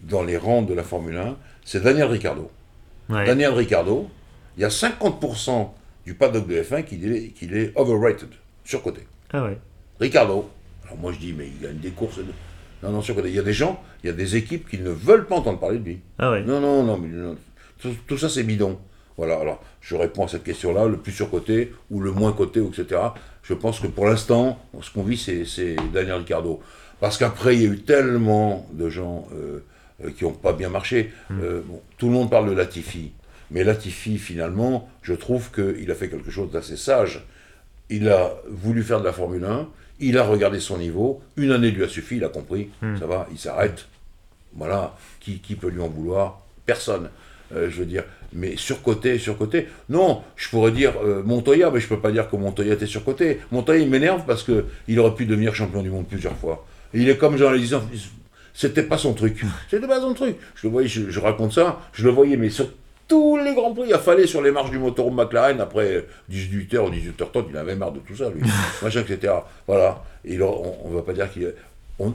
[0.03, 1.37] dans les rangs de la Formule 1.
[1.63, 2.51] C'est Daniel Ricciardo.
[3.09, 4.09] Daniel Ricciardo,
[4.59, 5.69] il y a 50%
[6.05, 8.27] du paddock de F1 qui est, qui est overrated,
[8.65, 9.07] surcoté.
[9.31, 9.57] Ah ouais.
[10.01, 10.49] Ricardo,
[10.83, 12.19] alors moi je dis, mais il gagne des courses.
[12.83, 13.29] Non, non, surcoté.
[13.29, 15.59] Il y a des gens, il y a des équipes qui ne veulent pas entendre
[15.59, 16.01] parler de lui.
[16.17, 16.43] Ah ouais.
[16.43, 17.07] Non, non, non, mais
[18.05, 18.77] Tout, ça c'est bidon.
[19.15, 22.99] Voilà, alors je réponds à cette question-là, le plus surcoté ou le moins coté, etc.
[23.43, 26.59] Je pense que pour l'instant, ce qu'on vit, c'est Daniel Ricardo.
[26.99, 29.63] Parce qu'après, il y a eu tellement de gens euh,
[30.03, 31.13] euh, qui n'ont pas bien marché.
[31.29, 31.39] Hmm.
[31.41, 31.61] Euh,
[31.97, 33.13] tout le monde parle de Latifi.
[33.51, 37.25] Mais Latifi, finalement, je trouve qu'il a fait quelque chose d'assez sage.
[37.89, 39.67] Il a voulu faire de la Formule 1,
[39.99, 42.97] il a regardé son niveau, une année lui a suffi, il a compris, hmm.
[42.97, 43.87] ça va, il s'arrête.
[44.55, 46.41] Voilà, qui, qui, peut lui en vouloir?
[46.65, 47.09] Personne.
[47.55, 49.67] Euh, je veux dire, mais surcoté, surcoté.
[49.89, 53.39] Non, je pourrais dire euh, Montoya, mais je peux pas dire que Montoya était surcoté.
[53.51, 56.65] Montoya, il m'énerve parce qu'il aurait pu devenir champion du monde plusieurs fois.
[56.93, 57.81] il est comme Jean disant,
[58.53, 59.43] c'était pas son truc.
[59.69, 60.35] C'était pas son truc.
[60.55, 62.69] Je le voyais, je, je, raconte ça, je le voyais, mais sur
[63.09, 63.87] tous les grands prix.
[63.87, 67.75] Il a fallu sur les marches du motorhome McLaren après 18h ou 18h30, il avait
[67.75, 68.41] marre de tout ça, lui.
[68.81, 69.33] Machin, etc.
[69.67, 70.01] Voilà.
[70.23, 71.53] Et on ne va pas dire qu'il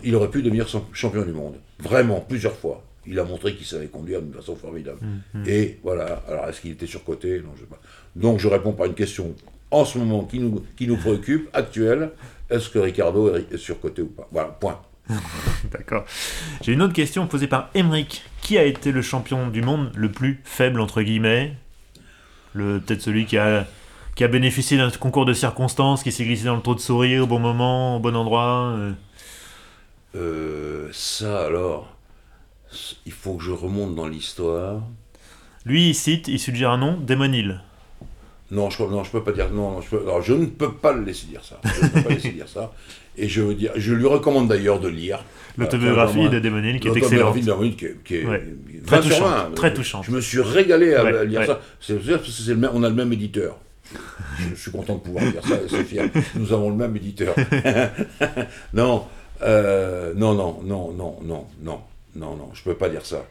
[0.03, 1.57] il aurait pu devenir champion du monde.
[1.79, 2.83] Vraiment, plusieurs fois.
[3.07, 4.99] Il a montré qu'il savait conduire d'une façon formidable.
[5.03, 5.49] Mm, mm.
[5.49, 6.23] Et voilà.
[6.27, 7.41] Alors, est-ce qu'il était surcoté?
[7.41, 7.81] Non, je sais pas.
[8.17, 9.35] Donc, je réponds par une question
[9.71, 12.13] en ce moment qui nous, qui nous préoccupe, actuelle.
[12.49, 14.27] Est-ce que Ricardo est surcoté ou pas?
[14.33, 14.81] Voilà, point.
[15.71, 16.05] D'accord.
[16.63, 18.23] J'ai une autre question posée par Emric.
[18.41, 21.57] Qui a été le champion du monde le plus faible, entre guillemets?
[22.53, 23.67] Le, Peut-être celui qui a,
[24.15, 27.19] qui a bénéficié d'un concours de circonstances, qui s'est glissé dans le trou de souris
[27.19, 28.93] au bon moment, au bon endroit euh?
[30.15, 31.95] Euh, Ça, alors,
[33.07, 34.83] il faut que je remonte dans l'histoire.
[35.65, 37.61] Lui, il cite, il suggère un nom, Démonil.
[38.51, 39.81] Non, je ne peux pas dire non.
[39.81, 41.59] Je, alors, je ne peux pas le laisser dire ça.
[41.65, 42.73] Je ne peux pas laisser dire ça.
[43.17, 45.25] Et je veux dire, je lui recommande d'ailleurs de lire
[45.57, 47.13] l'autobiographie de Démonil qui est excellente.
[47.13, 50.05] L'autobiographie de Démonil qui est, très, touchante, très touchante.
[50.05, 51.61] Je me suis régalé à lire ça.
[51.81, 51.99] C'est
[52.73, 53.59] on a le même éditeur.
[54.39, 56.09] Je, suis content de pouvoir dire ça, c'est fier.
[56.35, 57.35] Nous avons le même éditeur.
[58.75, 59.05] non,
[59.41, 60.93] non, non, non, non,
[61.23, 61.81] non, non,
[62.17, 63.25] non, non, je peux pas dire ça.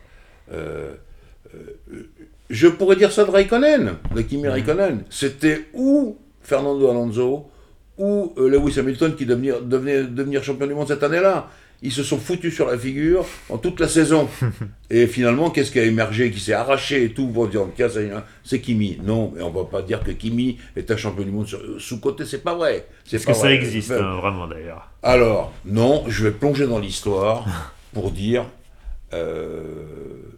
[2.49, 5.03] je pourrais dire ça de Raikkonen, de Kimi Raikkonen.
[5.09, 7.49] C'était où Fernando Alonso
[7.97, 11.49] ou Lewis Hamilton qui devenir, devenait, devenir champion du monde cette année-là
[11.83, 14.29] ils se sont foutus sur la figure en toute la saison.
[14.89, 17.27] et finalement, qu'est-ce qui a émergé, qui s'est arraché et tout?
[17.27, 17.67] Pour dire
[18.43, 18.97] c'est Kimi.
[19.03, 22.25] Non, mais on ne va pas dire que Kimi est un champion du monde sous-côté,
[22.25, 22.87] c'est pas vrai.
[23.11, 27.45] Est-ce que ça existe hein, vraiment d'ailleurs Alors, non, je vais plonger dans l'histoire
[27.93, 28.45] pour dire
[29.11, 29.61] euh,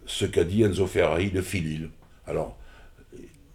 [0.04, 1.90] ce qu'a dit Enzo Ferrari de Philil.
[2.26, 2.58] Alors,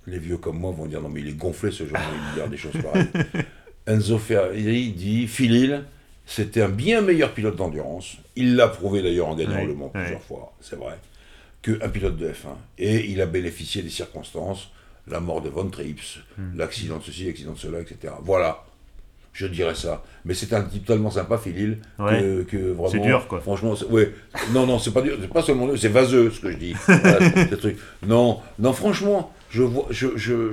[0.08, 2.47] les vieux comme moi vont dire non, mais il est gonflé ce genre de dire
[2.47, 3.08] des choses pareilles.
[3.88, 5.84] Enzo Ferrari dit Philil
[6.25, 8.17] c'était un bien meilleur pilote d'endurance.
[8.38, 10.97] Il l'a prouvé d'ailleurs en gagnant le Mans plusieurs fois, c'est vrai,
[11.61, 12.55] qu'un pilote de F1.
[12.77, 14.69] Et il a bénéficié des circonstances,
[15.07, 16.57] la mort de Von Trips, hmm.
[16.57, 18.13] l'accident de ceci, l'accident de cela, etc.
[18.21, 18.63] Voilà,
[19.34, 20.03] je dirais ça.
[20.23, 22.88] Mais c'est un type tellement sympa, Philil, que, vraiment.
[22.88, 23.41] C'est dur, quoi.
[23.41, 24.13] Franchement, ouais.
[24.53, 26.75] Non, non, c'est pas dur, c'est pas seulement dur, c'est vaseux ce que je dis.
[28.07, 30.51] Non, non, franchement, je vois, je, je,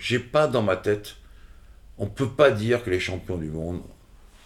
[0.00, 1.16] j'ai pas dans ma tête.
[2.00, 3.80] On peut pas dire que les champions du monde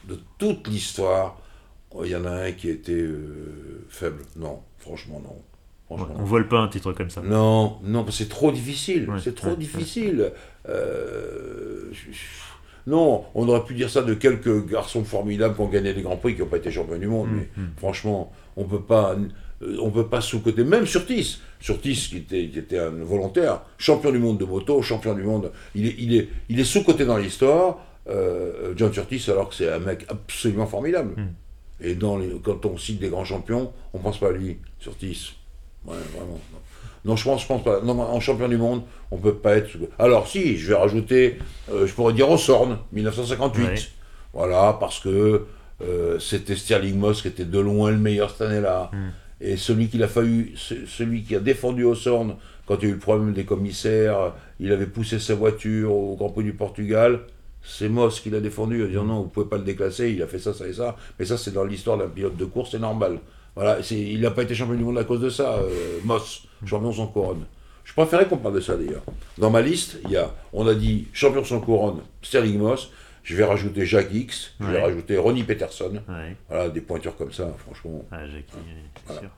[0.09, 1.41] de toute l'histoire,
[2.03, 4.23] il y en a un qui était euh, faible.
[4.37, 5.37] Non, franchement, non.
[5.87, 7.23] Franchement, on vole pas un titre comme ça.
[7.23, 9.09] Non, non, c'est trop difficile.
[9.23, 10.33] c'est trop difficile.
[10.69, 11.91] Euh,
[12.87, 16.17] non, on aurait pu dire ça de quelques garçons formidables qui ont gagné des grands
[16.17, 17.29] prix qui n'ont pas été champions du monde.
[17.29, 17.69] Mm, mais mm.
[17.77, 19.17] franchement, on peut pas,
[19.65, 20.65] euh, on peut pas sous-côté.
[20.65, 25.15] Même Surtis, Surtis qui était, qui était un volontaire, champion du monde de moto, champion
[25.15, 25.53] du monde.
[25.75, 27.79] Il est, il est, il est sous-côté dans l'histoire.
[28.09, 31.15] Euh, John Curtis, alors que c'est un mec absolument formidable.
[31.17, 31.33] Hmm.
[31.81, 35.35] Et dans quand on cite des grands champions, on pense pas à lui, Surtis.
[35.87, 36.41] Ouais, vraiment.
[37.05, 37.17] Non.
[37.17, 37.81] je pense, je pense pas.
[37.81, 39.71] Non, en champion du monde, on peut pas être.
[39.99, 41.39] Alors, si, je vais rajouter,
[41.71, 43.91] euh, je pourrais dire Osorn, 1958.
[44.33, 45.47] Voilà, parce que
[45.83, 48.91] euh, c'était Sterling Moss qui était de loin le meilleur cette année-là.
[48.93, 49.11] Hmm.
[49.41, 52.95] Et celui qui a fallu, celui qui a défendu Osorn quand il y a eu
[52.95, 57.21] le problème des commissaires, il avait poussé sa voiture au Grand Prix du Portugal
[57.65, 60.27] c'est Moss qui l'a défendu, en disant non, vous pouvez pas le déclasser, il a
[60.27, 60.97] fait ça, ça et ça.
[61.19, 63.19] Mais ça, c'est dans l'histoire d'un pilote de course, c'est normal.
[63.57, 66.93] Voilà, il n'a pas été champion du monde à cause de ça, euh, Moss, champion
[66.93, 67.45] sans couronne.
[67.85, 69.03] Je préférais qu'on parle de ça d'ailleurs.
[69.39, 72.91] Dans ma liste, il y a, on a dit champion sans couronne, Sterling Moss.
[73.25, 76.03] Je vais rajouter Jacques X, je vais rajouter Ronnie Peterson.
[76.49, 78.05] Voilà, des pointures comme ça, franchement.
[78.13, 78.53] Ah, Jackie,
[79.07, 79.31] c'est sûr.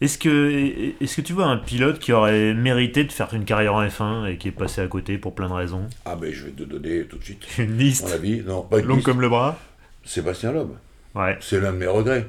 [0.00, 3.74] Est-ce que, est que tu vois un pilote qui aurait mérité de faire une carrière
[3.74, 5.88] en F1 et qui est passé à côté pour plein de raisons?
[6.06, 7.46] Ah, ben je vais te donner tout de suite.
[7.58, 9.58] Une liste Mon avis, non, pas une Long comme le bras?
[10.04, 10.70] Sébastien Loeb.
[11.14, 11.36] Ouais.
[11.40, 12.26] C'est l'un de mes regrets.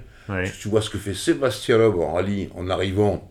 [0.59, 3.29] Tu vois ce que fait Sébastien Loeb en rallye en arrivant.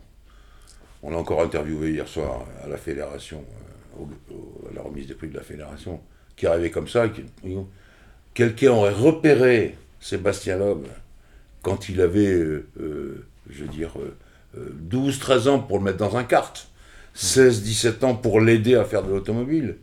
[1.02, 3.42] On l'a encore interviewé hier soir à la fédération,
[3.98, 6.00] euh, à la remise des prix de la fédération,
[6.40, 7.04] qui arrivait comme ça.
[8.32, 10.86] Quelqu'un aurait repéré Sébastien Loeb
[11.60, 13.90] quand il avait, euh, euh, je veux dire,
[14.90, 16.66] 12-13 ans pour le mettre dans un kart,
[17.14, 19.76] 16-17 ans pour l'aider à faire de l'automobile.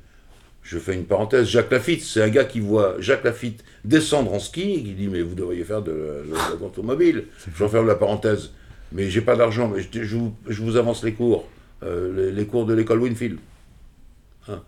[0.64, 4.40] Je fais une parenthèse, Jacques Lafitte, c'est un gars qui voit Jacques Lafitte descendre en
[4.40, 6.26] ski et qui dit mais vous devriez faire de,
[6.60, 7.26] l'automobile.
[7.56, 8.50] Je referme la parenthèse.
[8.94, 10.16] Mais j'ai pas d'argent, mais je,
[10.62, 11.48] vous, avance les cours,
[11.84, 13.38] euh, les, cours de l'école Winfield.
[14.48, 14.62] Hein.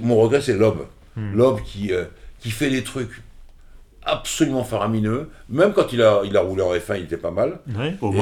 [0.00, 0.86] Mon regret, c'est Lob.
[1.16, 1.34] Hmm.
[1.34, 2.04] Lob qui, euh,
[2.40, 3.22] qui fait des trucs
[4.04, 5.30] absolument faramineux.
[5.48, 7.60] Même quand il a, il a roulé en F1, il était pas mal.
[8.00, 8.12] au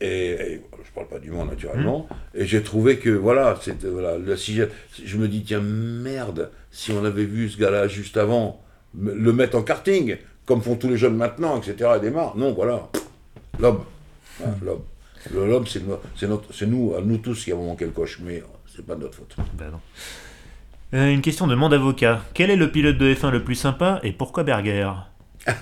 [0.00, 2.40] et, je parle pas du monde naturellement, mmh.
[2.40, 4.60] et j'ai trouvé que voilà, c'était voilà, si
[5.04, 8.62] je, me dis tiens merde, si on avait vu ce gars-là juste avant
[9.00, 11.92] le mettre en karting, comme font tous les jeunes maintenant, etc.
[11.96, 12.36] et démarre.
[12.36, 12.90] Non, voilà,
[13.58, 13.84] l'homme,
[14.40, 14.44] mmh.
[14.64, 14.82] l'homme,
[15.34, 15.82] l'homme c'est
[16.54, 19.14] c'est nous, à nous tous qui avons manqué le coche, mais c'est pas de notre
[19.14, 19.34] faute.
[19.54, 19.80] Ben non.
[20.94, 22.20] Euh, une question de monde avocat.
[22.34, 24.90] Quel est le pilote de F1 le plus sympa et pourquoi Berger?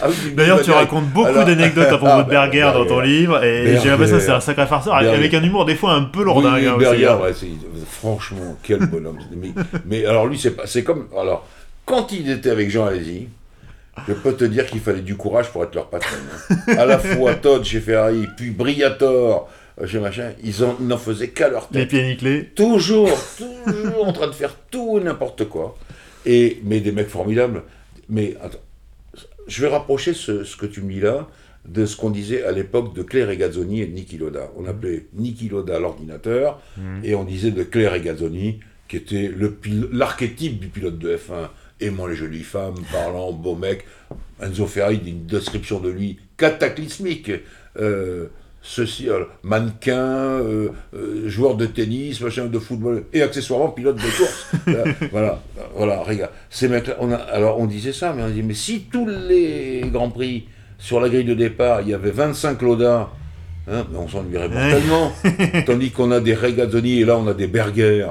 [0.00, 3.42] Ah D'ailleurs, tu racontes beaucoup d'anecdotes à propos ah, de bah, Berger dans ton livre,
[3.42, 6.22] et j'ai l'impression que c'est un sacré farceur, avec un humour des fois un peu
[6.22, 6.62] lourdingue.
[6.62, 7.16] Oui, hein, Berger,
[7.90, 9.18] franchement, quel bonhomme.
[9.86, 11.08] mais, alors lui, c'est comme.
[11.18, 11.46] Alors,
[11.84, 13.28] quand il était avec Jean Alési,
[14.06, 16.16] je peux te dire qu'il fallait du courage pour être leur patron.
[16.50, 16.56] Hein.
[16.76, 19.48] À la fois Todd chez Ferrari, puis Briator
[19.84, 21.80] chez machin, ils n'en faisaient qu'à leur tête.
[21.80, 22.44] Les pieds nickelés.
[22.54, 25.76] Toujours, toujours en train de faire tout n'importe quoi.
[26.24, 27.62] Et, mais des mecs formidables.
[28.08, 28.58] Mais attends,
[29.46, 31.28] je vais rapprocher ce, que tu me dis là
[31.66, 34.50] de ce qu'on disait à l'époque de Claire Gazzoni et de Niki Loda.
[34.56, 37.00] On appelait Niki Loda l'ordinateur mhm.
[37.04, 39.30] et on disait de Claire Gazzoni qui était
[39.92, 41.48] l'archétype du pilote de F1,
[41.80, 43.84] aimant les jolies femmes, parlant, beau mec.
[44.40, 47.32] Enzo Ferrari dit une description de lui cataclysmique.
[47.78, 48.26] Euh,
[48.66, 49.08] ceci,
[49.42, 50.40] mannequin,
[51.26, 54.50] joueur de tennis, machin, de football, et accessoirement pilote de course.
[55.12, 55.40] voilà,
[55.74, 56.32] voilà, regarde.
[56.50, 59.82] Ces mecs on a, alors on disait ça, mais on dit, mais si tous les
[59.92, 60.48] Grands Prix,
[60.78, 63.10] sur la grille de départ, il y avait 25 Loda,
[63.68, 65.12] Hein, on s'ennuierait tellement.
[65.66, 68.06] Tandis qu'on a des Regazzoni et là on a des Berger.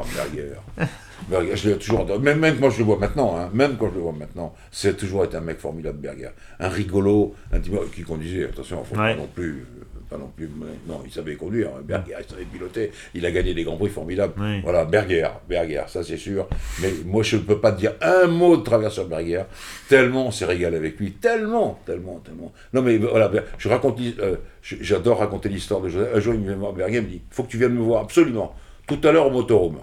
[1.29, 1.55] Berger.
[1.55, 4.01] je l'ai toujours même, même quand je le vois maintenant, hein, même quand je le
[4.01, 6.31] vois maintenant, c'est toujours été un mec formidable, Berger.
[6.59, 9.65] Un rigolo, un type qui conduisait, attention, il faut pas non plus
[10.09, 10.49] pas non plus.
[10.87, 11.69] Non, il savait conduire.
[11.83, 12.91] Berger, il savait piloter.
[13.13, 14.33] Il a gagné des grands prix formidables.
[14.63, 16.47] Voilà, Berger, Berger, ça c'est sûr.
[16.81, 19.43] Mais moi, je ne peux pas te dire un mot de travers sur Berger.
[19.89, 21.13] Tellement on s'est régalé avec lui.
[21.13, 22.51] Tellement, tellement, tellement.
[22.73, 23.99] Non, mais voilà, je raconte.
[24.19, 26.09] Euh, j'adore raconter l'histoire de Joseph.
[26.15, 28.01] Un jour, il me voir, Berger me dit il faut que tu viennes me voir
[28.03, 28.55] absolument.
[28.87, 29.79] Tout à l'heure au motorhome.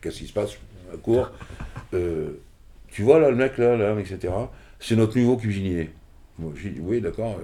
[0.00, 0.52] Qu'est-ce qui se passe?
[0.92, 1.30] À court.
[1.94, 2.30] Euh,
[2.88, 4.32] tu vois là, le mec là, là etc.
[4.80, 5.90] C'est notre nouveau cuisinier.
[6.38, 7.38] Moi, j'ai dit oui, d'accord.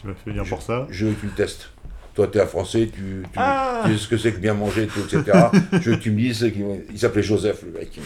[0.00, 1.70] Tu m'as fait venir pour ça Je veux que tu le testes.
[2.14, 4.86] Toi, tu es un Français, tu, ah tu, sais ce que c'est que bien manger,
[4.86, 5.48] tout, etc.
[5.72, 6.50] je veux que tu me dises.
[6.90, 8.00] Il s'appelait Joseph, le mec.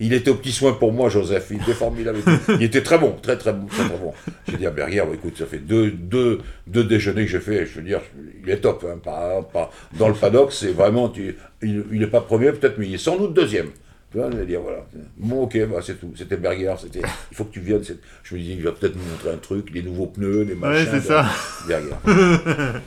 [0.00, 1.48] Il était au petit soin pour moi, Joseph.
[1.50, 2.20] Il était formidable.
[2.48, 4.14] Il était très bon, très, très, très, très bon.
[4.48, 7.66] J'ai dit à Berger, écoute, ça fait deux, deux, deux déjeuners que j'ai fait.
[7.66, 8.00] Je veux dire,
[8.42, 8.86] il est top.
[8.88, 11.10] Hein, pas, pas, dans le paddock, c'est vraiment.
[11.10, 13.68] Tu, il n'est pas premier, peut-être, mais il est sans doute deuxième.
[14.10, 14.84] Tu vois, dire, voilà.
[15.16, 16.12] Bon, ok, bah, c'est tout.
[16.16, 17.00] C'était Berger, c'était.
[17.30, 17.82] Il faut que tu viennes.
[18.24, 20.90] Je me dis, il va peut-être nous montrer un truc, les nouveaux pneus, les machins.
[20.92, 21.26] Ouais, c'est ça.
[21.68, 21.94] Berger.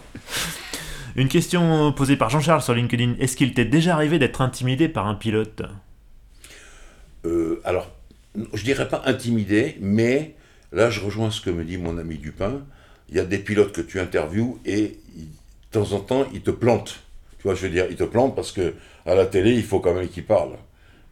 [1.15, 3.15] Une question posée par Jean-Charles sur LinkedIn.
[3.19, 5.61] Est-ce qu'il t'est déjà arrivé d'être intimidé par un pilote?
[7.25, 7.89] Euh, Alors,
[8.53, 10.35] je dirais pas intimidé, mais
[10.71, 12.63] là, je rejoins ce que me dit mon ami Dupin.
[13.09, 15.25] Il y a des pilotes que tu interviews et de
[15.71, 16.99] temps en temps, ils te plantent.
[17.37, 18.73] Tu vois, je veux dire, ils te plantent parce que
[19.05, 20.57] à la télé, il faut quand même qu'ils parlent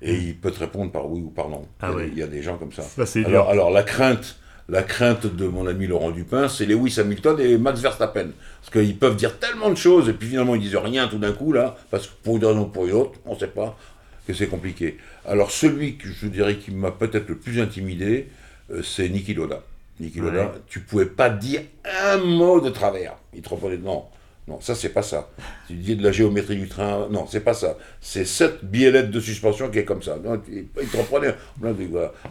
[0.01, 1.67] et il peut te répondre par oui ou par non.
[1.79, 2.83] Ah il, y a, des gens comme ça.
[3.25, 4.37] alors, alors, la crainte,
[4.67, 8.29] la crainte de mon ami Laurent Dupin, c'est Lewis Hamilton et Max Verstappen.
[8.61, 11.33] Parce qu'ils peuvent dire tellement de choses et puis finalement ils disent rien tout d'un
[11.33, 13.77] coup là, parce que pour une raison ou pour une autre, on ne sait pas
[14.25, 14.97] que c'est compliqué.
[15.25, 18.29] Alors celui que je dirais qui m'a peut-être le plus intimidé,
[18.71, 19.61] euh, c'est Niki Loda.
[19.99, 23.17] Niki Loda, tu pouvais pas dire un mot de travers.
[23.35, 24.05] Il te répondait non.
[24.47, 25.29] Non, ça, c'est pas ça.
[25.67, 27.07] Tu dis de la géométrie du train.
[27.09, 27.77] Non, c'est pas ça.
[28.01, 30.17] C'est cette biellette de suspension qui est comme ça.
[30.51, 31.35] Il te reprenait.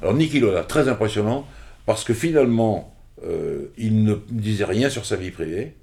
[0.03, 1.47] Alors, Niki Loda, très impressionnant,
[1.87, 2.95] parce que finalement,
[3.25, 5.75] euh, il ne disait rien sur sa vie privée,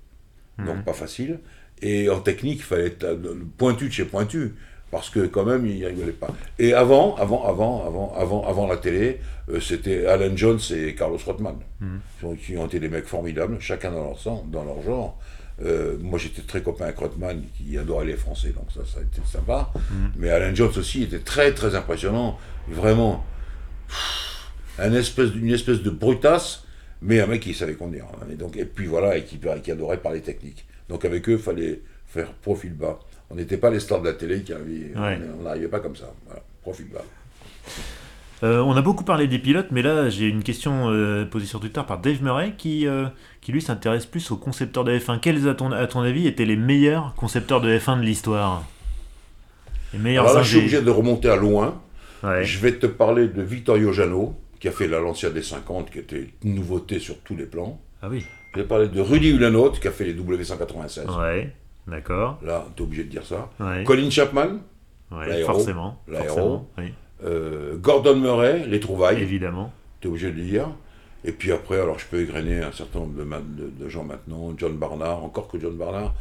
[0.58, 0.84] donc mhm.
[0.84, 1.40] pas facile.
[1.82, 3.18] Et en technique, il fallait être
[3.58, 4.56] pointu de chez pointu,
[4.92, 6.30] parce que quand même, il n'y rigolait pas.
[6.60, 9.20] Et avant, avant, avant, avant, avant, avant la télé,
[9.50, 12.38] euh, c'était Alan Jones et Carlos Rothman, mhm.
[12.38, 15.20] qui ont été des mecs formidables, chacun dans leur, sens, dans leur genre.
[15.64, 19.02] Euh, moi, j'étais très copain avec Rothman, qui adorait les Français, donc ça, ça a
[19.02, 19.72] été sympa.
[19.76, 20.06] Mm.
[20.18, 22.38] Mais Alan Jones aussi était très, très impressionnant.
[22.68, 23.26] Vraiment,
[24.78, 26.64] un espèce, une espèce de brutasse,
[27.02, 28.06] mais un mec qui savait conduire.
[28.06, 28.28] Hein.
[28.32, 30.66] Et, donc, et puis voilà, et qui, qui adorait parler technique.
[30.90, 33.00] Donc avec eux, il fallait faire profil bas.
[33.30, 36.14] On n'était pas les stars de la télé qui avaient, on n'arrivait pas comme ça.
[36.26, 37.04] Voilà, profil bas.
[38.44, 41.60] Euh, on a beaucoup parlé des pilotes, mais là j'ai une question euh, posée sur
[41.60, 43.08] Twitter par Dave Murray qui, euh,
[43.42, 45.20] qui lui s'intéresse plus aux concepteurs de F1.
[45.20, 48.64] Quels, à ton, à ton avis, étaient les meilleurs concepteurs de F1 de l'histoire?
[49.94, 51.82] Les meilleurs Alors là, je suis obligé de remonter à loin.
[52.24, 56.00] Je vais te parler de Vittorio Jano, qui a fait la Lancia des 50, qui
[56.00, 57.80] était une nouveauté sur tous les plans.
[58.02, 58.24] Ah oui.
[58.54, 61.20] Je vais parler de Rudy Ulanote, qui a fait les W196.
[61.20, 61.54] Ouais,
[61.88, 62.40] d'accord.
[62.44, 63.50] Là, tu es obligé de dire ça.
[63.86, 64.60] Colin Chapman,
[65.12, 66.02] ouais, forcément.
[66.08, 66.68] L'aéro.
[66.78, 66.92] Oui.
[67.24, 69.22] Euh, Gordon Murray, Les Trouvailles.
[69.22, 69.74] Évidemment.
[70.02, 70.70] Tu es obligé de le dire.
[71.26, 74.54] Et puis après, alors je peux égrener un certain nombre de, gens maintenant.
[74.58, 76.14] John Barnard, encore que John Barnard,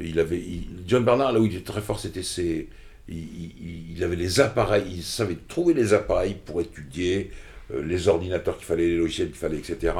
[0.00, 0.42] il avait.
[0.86, 2.68] John Barnard, là où il était très fort, c'était ses.
[3.08, 7.30] Il, avait les appareils, il savait trouver les appareils pour étudier
[7.70, 9.92] euh, les ordinateurs qu'il fallait, les logiciels qu'il fallait, etc.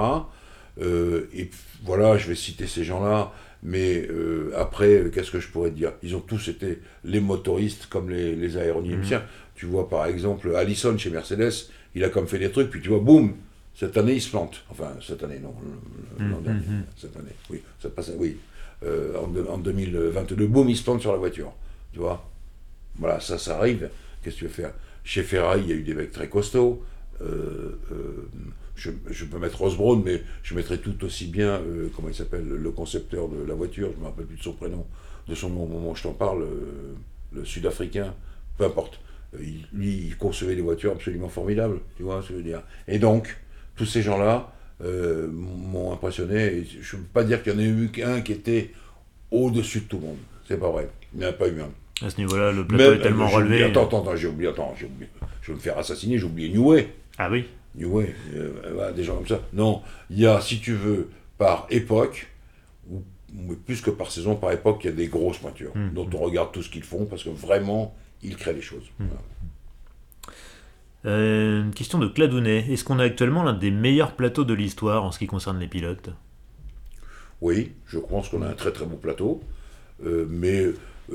[0.81, 1.51] Euh, et
[1.85, 4.09] voilà, je vais citer ces gens-là, mais
[4.57, 5.93] après, qu'est-ce que je pourrais dire?
[6.03, 9.21] Ils ont tous été les motoristes comme les, les aéronymiciens.
[9.21, 9.55] Mmh.
[9.55, 12.89] Tu vois, par exemple, Allison chez Mercedes, il a comme fait des trucs, puis tu
[12.91, 13.35] vois, boum,
[13.75, 14.65] cette année, il se plante.
[14.71, 15.55] Enfin, cette année, non,
[16.19, 16.85] l'an mm, dernier, mm, mm.
[16.97, 18.37] cette année, oui, ça passe, oui.
[18.85, 21.53] Euh, en, 2022, boum, il se plante sur la voiture.
[21.93, 22.29] Tu vois?
[22.97, 23.89] Voilà, ça, ça arrive.
[24.23, 24.73] Qu'est-ce que tu veux faire?
[25.03, 26.85] Chez Ferrari, il y a eu des mecs très costauds.
[27.21, 27.79] Euh,
[28.87, 31.61] euh, je, peux mettre Osborne, mais je mettrais tout aussi bien,
[31.95, 34.53] comment il s'appelle, le concepteur de la voiture, je ne me rappelle plus de son
[34.53, 34.87] prénom,
[35.29, 36.47] de son nom au moment où je t'en parle,
[37.33, 38.15] le sud-africain,
[38.57, 39.01] peu importe.
[39.35, 39.39] Euh,
[39.73, 42.63] lui, il concevait des voitures absolument formidables, tu vois ce que je veux dire.
[42.89, 43.37] Et donc,
[43.77, 44.53] tous ces gens-là
[44.83, 46.65] euh, m'ont impressionné.
[46.81, 48.71] je ne peux pas dire qu'il y en ait eu qu'un qui était
[49.31, 50.19] au-dessus de tout le monde.
[50.47, 50.89] C'est pas vrai.
[51.13, 52.05] Il n'y en a pas eu un.
[52.05, 53.63] À ce niveau-là, le plateau est tellement relevé.
[53.65, 55.09] attends, attends, j'ai oublié, attends, j'ai oublié.
[55.43, 56.89] Je vais me faire assassiner, j'ai oublié New Way.
[57.19, 57.47] Ah oui
[57.77, 59.41] New Way, euh, des gens comme ça.
[59.53, 61.09] Non, il y a, si tu veux,
[61.39, 62.29] par époque,
[63.67, 65.91] plus que par saison, par époque, il y a des grosses voitures Mm.
[65.95, 68.85] dont on regarde tout ce qu'ils font parce que vraiment, ils créent des choses.
[68.99, 69.07] Mm.
[69.07, 69.23] Voilà.
[71.07, 72.65] Euh, une question de Cladounet.
[72.71, 75.67] Est-ce qu'on a actuellement l'un des meilleurs plateaux de l'histoire en ce qui concerne les
[75.69, 76.11] pilotes?
[77.41, 79.43] Oui, je pense qu'on a un très très beau plateau,
[80.07, 80.67] euh, mais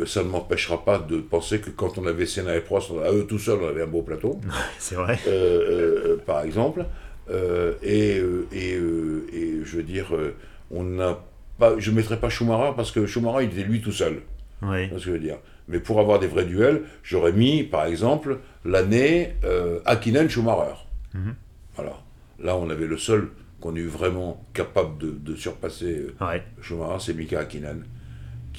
[0.06, 3.26] ça ne m'empêchera pas de penser que quand on avait Senna et Prost, à eux
[3.28, 4.40] tout seuls, on avait un beau plateau,
[4.80, 5.18] C'est vrai.
[5.28, 6.86] euh, euh, par exemple.
[7.32, 10.34] Euh, et, euh, et, euh, et je veux dire, euh,
[10.72, 11.20] on n'a
[11.60, 14.22] pas, je ne mettrai pas Schumacher parce que Schumacher, il était lui tout seul.
[14.64, 14.88] Oui.
[14.90, 15.38] Ce que je veux dire?
[15.68, 20.74] Mais pour avoir des vrais duels, j'aurais mis, par exemple, l'année euh, Hakkinen-Schumacher.
[21.14, 21.36] Mhm.
[21.76, 21.94] Voilà.
[22.42, 23.30] Là, on avait le seul
[23.62, 26.42] qu'on ait eu vraiment capable de, de surpasser euh, Ouais.
[26.62, 27.84] Schumacher, c'est Mika Hakkinen,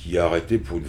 [0.02, 0.84] qui a arrêté pour une...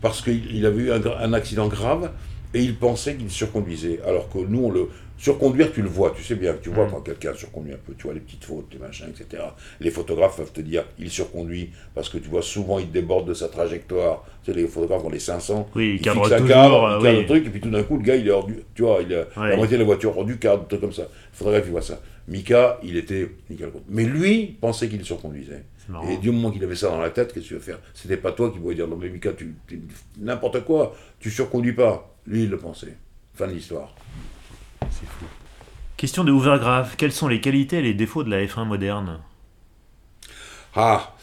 [0.00, 2.10] parce qu'il il avait eu un, accident grave
[2.54, 4.00] et il pensait qu'il surconduisait.
[4.06, 6.90] Alors que nous, on le surconduire, tu le vois, tu sais bien, tu vois Mhm.
[6.92, 9.42] quand quelqu'un surconduit un peu, tu vois les petites fautes, les machins, etc.
[9.80, 13.34] Les photographes peuvent te dire, il surconduit parce que tu vois souvent il déborde de
[13.34, 14.24] sa trajectoire.
[14.42, 15.68] Tu sais, les photographes ont les 500.
[15.74, 17.20] Oui, il il cadre fixe un cadre, euh, cadre oui.
[17.20, 18.56] le truc, et puis tout d'un coup, le gars, il est hors du.
[18.74, 19.50] Tu vois, il a Ouais.
[19.50, 21.02] la moitié de la voiture hors du cadre, truc comme ça.
[21.02, 22.00] Le photographe, il voit ça.
[22.28, 23.70] Mika, il était nickel.
[23.88, 25.64] Mais lui pensait qu'il surconduisait.
[26.10, 27.78] Et du moment qu'il avait ça dans la tête, qu'est-ce que tu veux faire?
[27.94, 29.82] C'était pas toi qui pouvais dire non, mais Mika, tu, tu-
[30.18, 32.14] n'importe quoi, tu surconduis pas.
[32.26, 32.96] Lui, il le pensait.
[33.34, 33.94] Fin de l'histoire.
[34.90, 35.24] C'est fou.
[35.96, 36.96] Question de Hoovergraph.
[36.96, 39.20] Quelles sont les qualités et les défauts de la F1 moderne?
[40.74, 41.14] Ah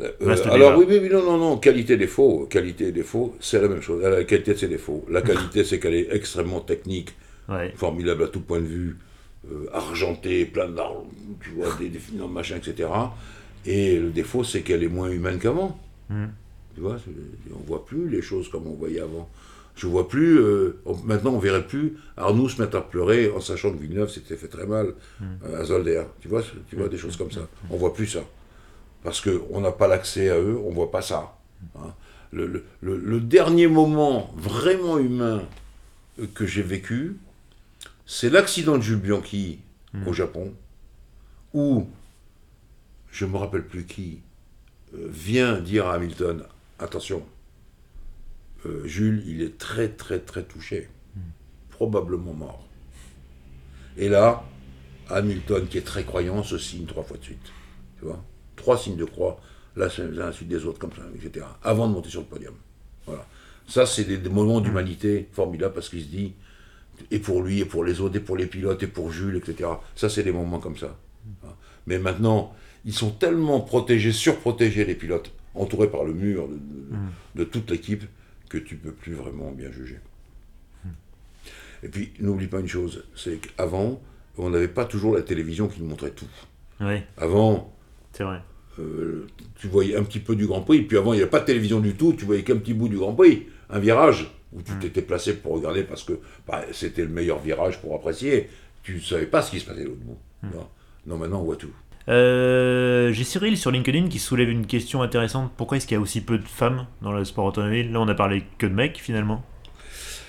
[0.00, 3.60] euh, Vaste alors oui, oui, oui, non, non, non, qualité défaut, qualité et défaut, c'est
[3.60, 4.02] la même chose.
[4.02, 5.04] La qualité c'est défaut.
[5.10, 7.10] La qualité c'est qu'elle est extrêmement technique,
[7.48, 7.72] Ouais.
[7.76, 8.96] formidable à tout point de vue,
[9.50, 11.06] euh, argentée, plein d'argent,
[11.42, 12.88] tu vois, des, des non, machin, etc.
[13.66, 15.78] Et le défaut c'est qu'elle est moins humaine qu'avant.
[16.10, 16.30] Mhm.
[16.74, 16.96] Tu vois,
[17.54, 19.28] on voit plus les choses comme on voyait avant.
[19.74, 23.40] Je vois plus, euh, on- maintenant on verrait plus Arnoux se mettre à pleurer en
[23.40, 26.02] sachant que Villeneuve s'était fait très mal euh, à Zolder.
[26.20, 27.48] Tu vois, tu vois des choses comme ça.
[27.70, 28.20] On voit plus ça.
[29.04, 31.36] Parce qu'on n'a pas l'accès à eux, on voit pas ça.
[31.76, 31.92] hein.
[32.32, 35.42] Le, le- le- le dernier moment vraiment humain
[36.34, 37.16] que j'ai vécu,
[38.06, 39.60] c'est l'accident de Jules Bianchi
[40.06, 40.52] au Japon,
[41.54, 41.86] où,
[43.10, 44.20] je me rappelle plus qui,
[44.94, 46.44] euh, vient dire à Hamilton,
[46.78, 47.24] attention,
[48.66, 50.88] euh, Jules, il est très très très touché,
[51.70, 52.66] probablement mort.
[53.96, 54.44] Et là,
[55.10, 57.52] Hamilton, qui est très croyant, se signe trois fois de suite.
[57.98, 58.22] Tu vois?
[58.56, 59.40] Trois signes de croix,
[59.76, 61.46] là, c'est l'un à la suite des autres, comme ça, etc.
[61.62, 62.54] Avant de monter sur le podium.
[63.06, 63.26] Voilà.
[63.66, 66.34] Ça, c'est des, des moments d'humanité formidables parce qu'il se dit,
[67.10, 69.70] et pour lui, et pour les autres, et pour les pilotes, et pour Jules, etc.
[69.94, 70.96] Ça, c'est des moments comme ça.
[71.40, 71.56] Voilà.
[71.88, 76.60] Mais maintenant, ils sont tellement protégés, surprotégés, les pilotes, entourés par le mur de, de-
[77.34, 78.04] de toute l'équipe,
[78.48, 79.98] que tu peux plus vraiment bien juger.
[81.82, 84.00] Et puis, n'oublie pas une chose, c'est qu'avant,
[84.36, 86.26] on n'avait pas toujours la télévision qui nous montrait tout.
[87.16, 87.74] Avant,
[88.12, 88.40] c'est vrai.
[88.80, 89.26] euh,
[89.56, 91.44] tu voyais un petit peu du Grand Prix, puis avant, il n'y avait pas de
[91.46, 94.72] télévision du tout, tu voyais qu'un petit bout du Grand Prix, un virage, où tu
[94.78, 96.14] t'étais placé pour regarder parce que
[96.46, 98.48] bah, c'était le meilleur virage pour apprécier.
[98.82, 100.18] Tu ne savais pas ce qui se passait de l'autre bout.
[101.08, 101.70] Non, maintenant, on voit tout.
[102.08, 105.50] Euh, J'ai Cyril sur LinkedIn qui soulève une question intéressante.
[105.56, 107.90] Pourquoi est-ce qu'il y a aussi peu de femmes dans le sport automobile?
[107.92, 109.42] Là, on a parlé que de mecs finalement.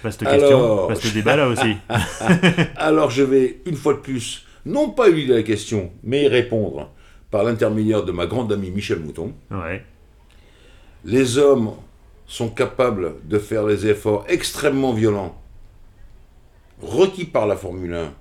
[0.03, 1.75] Vaste question, Alors- vaste débat là aussi.
[2.77, 6.89] Alors je vais, une fois de plus, non pas éluder la question, mais y répondre
[7.31, 9.33] par l'intermédiaire de ma grande amie Michel Mouton.
[9.51, 9.83] Ouais,
[11.05, 11.71] Les hommes
[12.27, 15.39] sont capables de faire des efforts extrêmement violents,
[16.81, 18.13] requis par la Formule 1,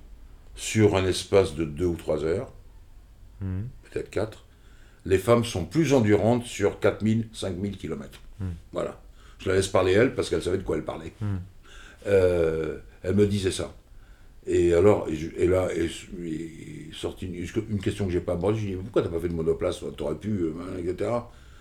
[0.58, 2.52] sur un espace de 2 ou 3 heures,
[3.40, 3.68] Mhm.
[3.84, 4.44] peut-être 4.
[5.04, 8.20] Les femmes sont plus endurantes sur 4000, 5000 km.
[8.72, 9.00] Voilà.
[9.38, 11.12] Je la laisse parler elle parce qu'elle savait de quoi elle parlait.
[12.06, 13.72] Euh, elle me disait ça.
[14.46, 15.88] Et alors, et, je- et là, est,
[16.92, 17.34] sortie une,
[17.70, 18.58] une question que j'ai pas abordée.
[18.58, 21.10] Je lui ai dit Pourquoi t'as pas fait de monoplace T'aurais pu, euh, etc.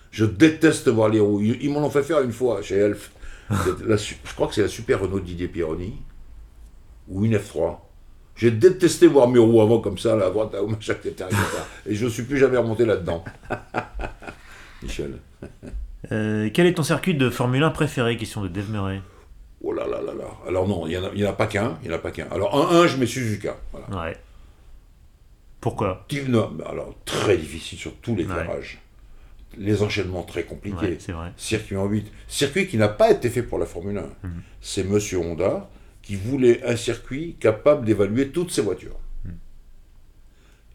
[0.10, 1.42] Je déteste voir les roues.
[1.42, 3.12] Ils, ils m'en ont fait faire une fois chez Elf.
[3.86, 5.96] La je crois que c'est la super Renault Didier Pironi.
[7.08, 7.78] Ou une F3.
[8.38, 11.28] J'ai détesté voir mes roues avant comme ça, là, à droite, à gauche, etc..
[11.88, 13.24] Et je ne suis plus jamais remonté là-dedans.
[14.84, 15.18] Michel.
[16.12, 19.02] Euh, quel est ton circuit de Formule 1 préféré Question de Dave Murray?
[19.64, 20.26] Oh là là là là.
[20.48, 21.78] Alors non, il n'y en, a- en pas qu'un.
[21.84, 22.28] Il y en a pas qu'un.
[22.32, 23.58] Alors, un, un, je mets Suzuka.
[23.72, 24.06] Voilà.
[24.10, 24.18] Ouais.
[25.60, 26.06] Pourquoi?
[26.28, 28.34] Non, mais alors, très difficile sur tous les Ouais.
[28.44, 28.80] virages.
[29.58, 30.78] Les enchaînements très compliqués.
[30.78, 31.32] Ouais, c'est vrai.
[31.38, 32.12] Circuit en 8.
[32.28, 34.02] Circuit qui n'a pas été fait pour la Formule 1.
[34.28, 34.42] Mhm.
[34.62, 35.68] C'est Monsieur Honda
[36.08, 38.98] qui voulait un circuit capable d'évaluer toutes ses voitures.
[39.26, 39.34] Mhm.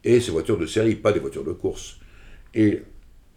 [0.05, 1.97] Et ses voitures de série, pas des voitures de course.
[2.53, 2.83] Et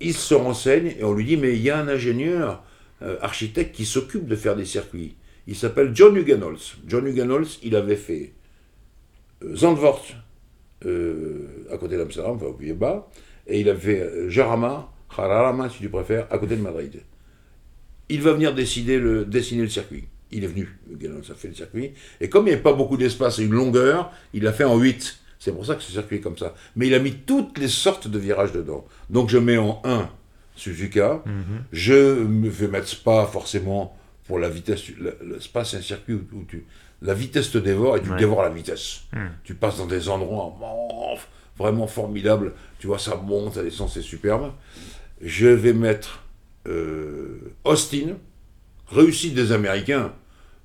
[0.01, 2.65] il se renseigne et on lui dit, mais il y a un ingénieur,
[3.01, 5.15] euh, architecte, qui s'occupe de faire des circuits.
[5.47, 6.75] Il s'appelle John Hugenholz.
[6.85, 8.33] John Hugenholz, il avait fait
[9.45, 10.05] euh, Zandvoort,
[10.85, 13.09] euh, à côté d'Amsterdam, enfin au Pays-Bas,
[13.47, 17.03] et il avait fait Jarama Jarama, si tu préfères, à côté de Madrid.
[18.09, 20.09] Il va venir décider le, dessiner le circuit.
[20.35, 20.67] Il est venu,
[21.25, 21.93] ça fait le circuit.
[22.19, 24.77] Et comme il n'y avait pas beaucoup d'espace et une longueur, il l'a fait en
[24.77, 25.19] 8.
[25.39, 26.53] C'est pour ça que ce circuit est comme ça.
[26.75, 28.85] Mais il a mis toutes les sortes de virages dedans.
[29.09, 30.09] Donc je mets en 1
[30.55, 31.23] Suzuka.
[31.25, 31.63] Mhm.
[31.71, 34.83] Je vais mettre pas forcément pour la vitesse.
[34.99, 36.65] Le, Spa, c'est un circuit où, tu,
[37.01, 39.03] la vitesse te dévore et tu dévores la vitesse.
[39.13, 39.27] Hmm.
[39.43, 40.57] Tu passes dans des endroits
[41.57, 42.53] vraiment formidables.
[42.79, 44.51] Tu vois, ça monte, ça descend, c'est superbe.
[45.21, 46.23] Je vais mettre
[46.67, 48.17] euh, Austin,
[48.87, 50.13] réussite des Américains.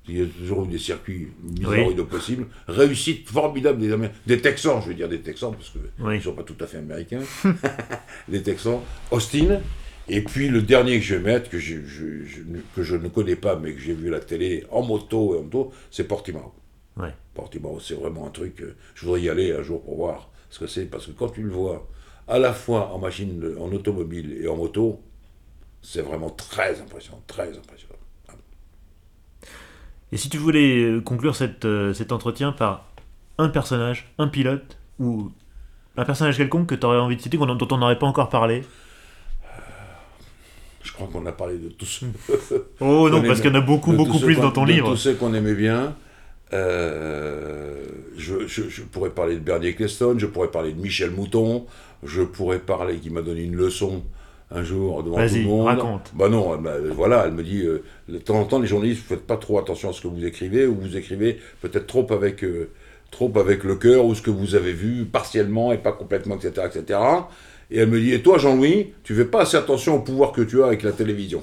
[0.07, 2.47] Il y a toujours eu des circuits bizarres de possible.
[2.67, 4.17] Réussite formidable des Américains.
[4.25, 6.77] Des Texans, je veux dire des Texans, parce qu'ils ne sont pas tout à fait
[6.77, 7.21] américains.
[8.27, 8.79] des Texans.
[9.11, 9.61] Austin.
[10.07, 11.75] Et puis le dernier que je vais mettre, que je,
[12.75, 15.39] que je ne connais pas, mais que j'ai vu à la télé en moto et
[15.39, 16.53] en moto, c'est Portimao.
[17.33, 18.61] Portimao, c'est vraiment un truc.
[18.61, 21.29] Euh, je voudrais y aller un jour pour voir ce que c'est, parce que quand
[21.29, 21.87] tu le vois,
[22.27, 25.01] à la fois en machine, en automobile et en moto,
[25.81, 27.95] c'est vraiment très impressionnant, très impressionnant.
[30.11, 32.85] Et si tu voulais euh, conclure cette, euh, cet entretien par
[33.37, 35.31] un personnage, un pilote, ou
[35.97, 38.63] un personnage quelconque que tu aurais envie de citer, dont on n'aurait pas encore parlé?
[40.83, 42.03] Je crois qu'on a parlé de tous.
[42.79, 44.89] oh non, parce qu'il y en a beaucoup, beaucoup plus dans ton livre.
[44.91, 45.95] Tous ceux qu'on aimait bien.
[46.53, 47.85] Euh,
[48.17, 51.65] je, je, pourrais parler de Bernie Eccleston, je pourrais parler de Michel Mouton,
[52.03, 54.03] je pourrais parler, qui m'a donné une leçon
[54.53, 55.65] un jour devant tout le monde.
[55.67, 56.11] raconte.
[56.13, 56.59] Bah non,
[56.93, 59.89] voilà, elle me dit, euh, de temps en temps, les journalistes, faites pas trop attention
[59.89, 62.69] à ce que vous écrivez, ou vous écrivez peut-être trop avec, euh,
[63.11, 66.67] trop avec le cœur, ou ce que vous avez vu partiellement et pas complètement, etc.,
[66.67, 66.99] etc.
[67.73, 70.41] Et elle me dit, et toi Jean-Louis, tu fais pas assez attention au pouvoir que
[70.41, 71.41] tu as avec la télévision.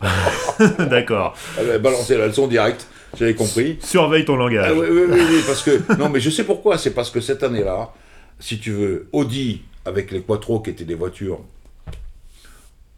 [0.78, 1.34] D'accord.
[1.58, 2.86] Elle a balancé la leçon directe,
[3.18, 3.78] j'avais compris.
[3.80, 4.70] Surveille ton langage.
[4.70, 7.42] Ah oui, oui, oui, parce que, non mais je sais pourquoi, c'est parce que cette
[7.42, 7.92] année-là,
[8.38, 11.40] si tu veux, Audi, avec les Quattro qui étaient des voitures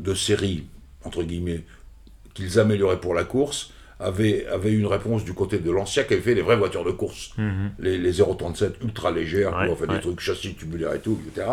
[0.01, 0.67] de série,
[1.05, 1.65] entre guillemets,
[2.35, 6.23] qu'ils amélioraient pour la course, avait, avait une réponse du côté de l'ancien qui avait
[6.23, 7.33] fait les vraies voitures de course.
[7.39, 7.71] Mhm.
[7.79, 11.49] Les, les 037 ultra légères, ouais, fait des trucs châssis tubulaires et tout, etc.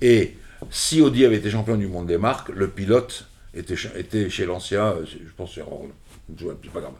[0.00, 0.34] Et
[0.70, 4.86] si Audi avait été champion du monde des marques, le pilote était, était chez l'ancien,
[4.86, 5.64] euh, je pense c'est
[6.38, 6.92] c'est pas grave.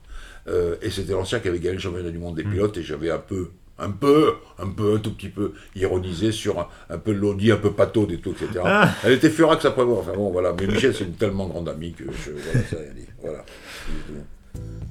[0.49, 2.51] Euh, et c'était l'ancien qui avait gagné le championnat du monde des mm.
[2.51, 6.69] pilotes, et j'avais un peu, un peu, un peu, un tout petit peu ironisé sur
[6.91, 8.61] un, peu l'Audi, un peu pâteau et tout, etc.
[8.65, 8.91] Ah.
[9.05, 10.55] Elle était furax après moi, enfin bon, voilà.
[10.59, 13.07] Mais Michel, c'est une tellement grande amie que je, voilà, ça rien dit.
[13.23, 13.45] Voilà.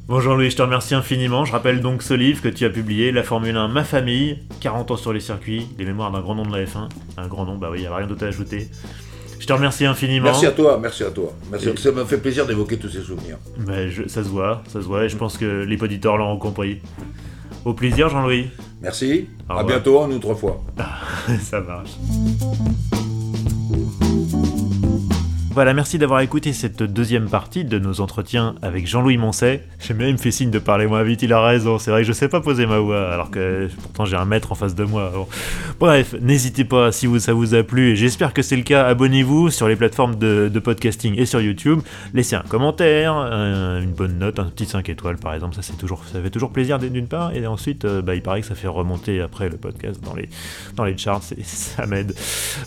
[0.07, 1.43] Bon Jean-Louis, je te remercie infiniment.
[1.43, 4.91] Je rappelle donc ce livre que tu as publié, La Formule 1, Ma famille, 40
[4.91, 6.87] ans sur les circuits, les mémoires d'un grand nom de la F1.
[7.17, 8.69] Un grand nom, bah oui, il n'y a rien d'autre à ajouter.
[9.37, 10.25] Je te remercie infiniment.
[10.25, 11.33] Merci à toi, merci à toi.
[11.51, 13.37] Merci, Ça m'a fait plaisir d'évoquer tous ces souvenirs.
[13.67, 16.79] Mais ça se voit, ça se voit, et je pense que les auditeurs l'ont compris.
[17.65, 18.49] Au plaisir, Jean-Louis.
[18.81, 19.27] Merci.
[19.49, 20.61] à bientôt, une autre fois.
[21.41, 21.91] ça marche.
[25.57, 29.63] Voilà, merci d'avoir écouté cette deuxième partie de nos entretiens avec Jean-Louis Moncet.
[29.79, 31.79] J'aime bien, il me fait signe de parler moins vite, il a raison.
[31.79, 34.51] C'est vrai que je sais pas poser ma voix, alors que pourtant j'ai un maître
[34.51, 35.11] en face de moi.
[35.79, 39.49] Bref, n'hésitez pas si ça vous a plu, et j'espère que c'est le cas, abonnez-vous
[39.49, 41.79] sur les plateformes de, podcasting et sur YouTube.
[42.13, 46.51] Laissez un commentaire, une bonne note, un petit 5 étoiles par exemple, ça, fait toujours
[46.51, 49.57] plaisir d'une part, et ensuite, euh, bah, il paraît que ça fait remonter après le
[49.57, 50.13] podcast dans
[50.83, 52.13] les, charts, ça m'aide.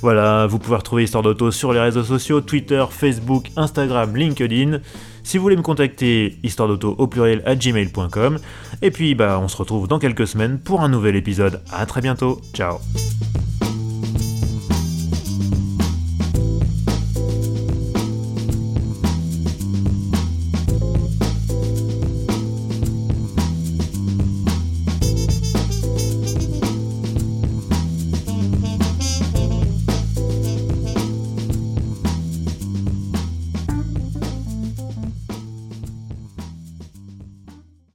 [0.02, 4.80] Voilà, vous pouvez retrouver Histoire d'Auto sur les réseaux sociaux, Twitter, Facebook, Instagram, LinkedIn.
[5.22, 8.38] Si vous voulez me contacter, histoire d'auto au pluriel à gmail.com.
[8.82, 11.60] Et puis bah on se retrouve dans quelques semaines pour un nouvel épisode.
[11.72, 12.40] A très bientôt.
[12.54, 12.78] Ciao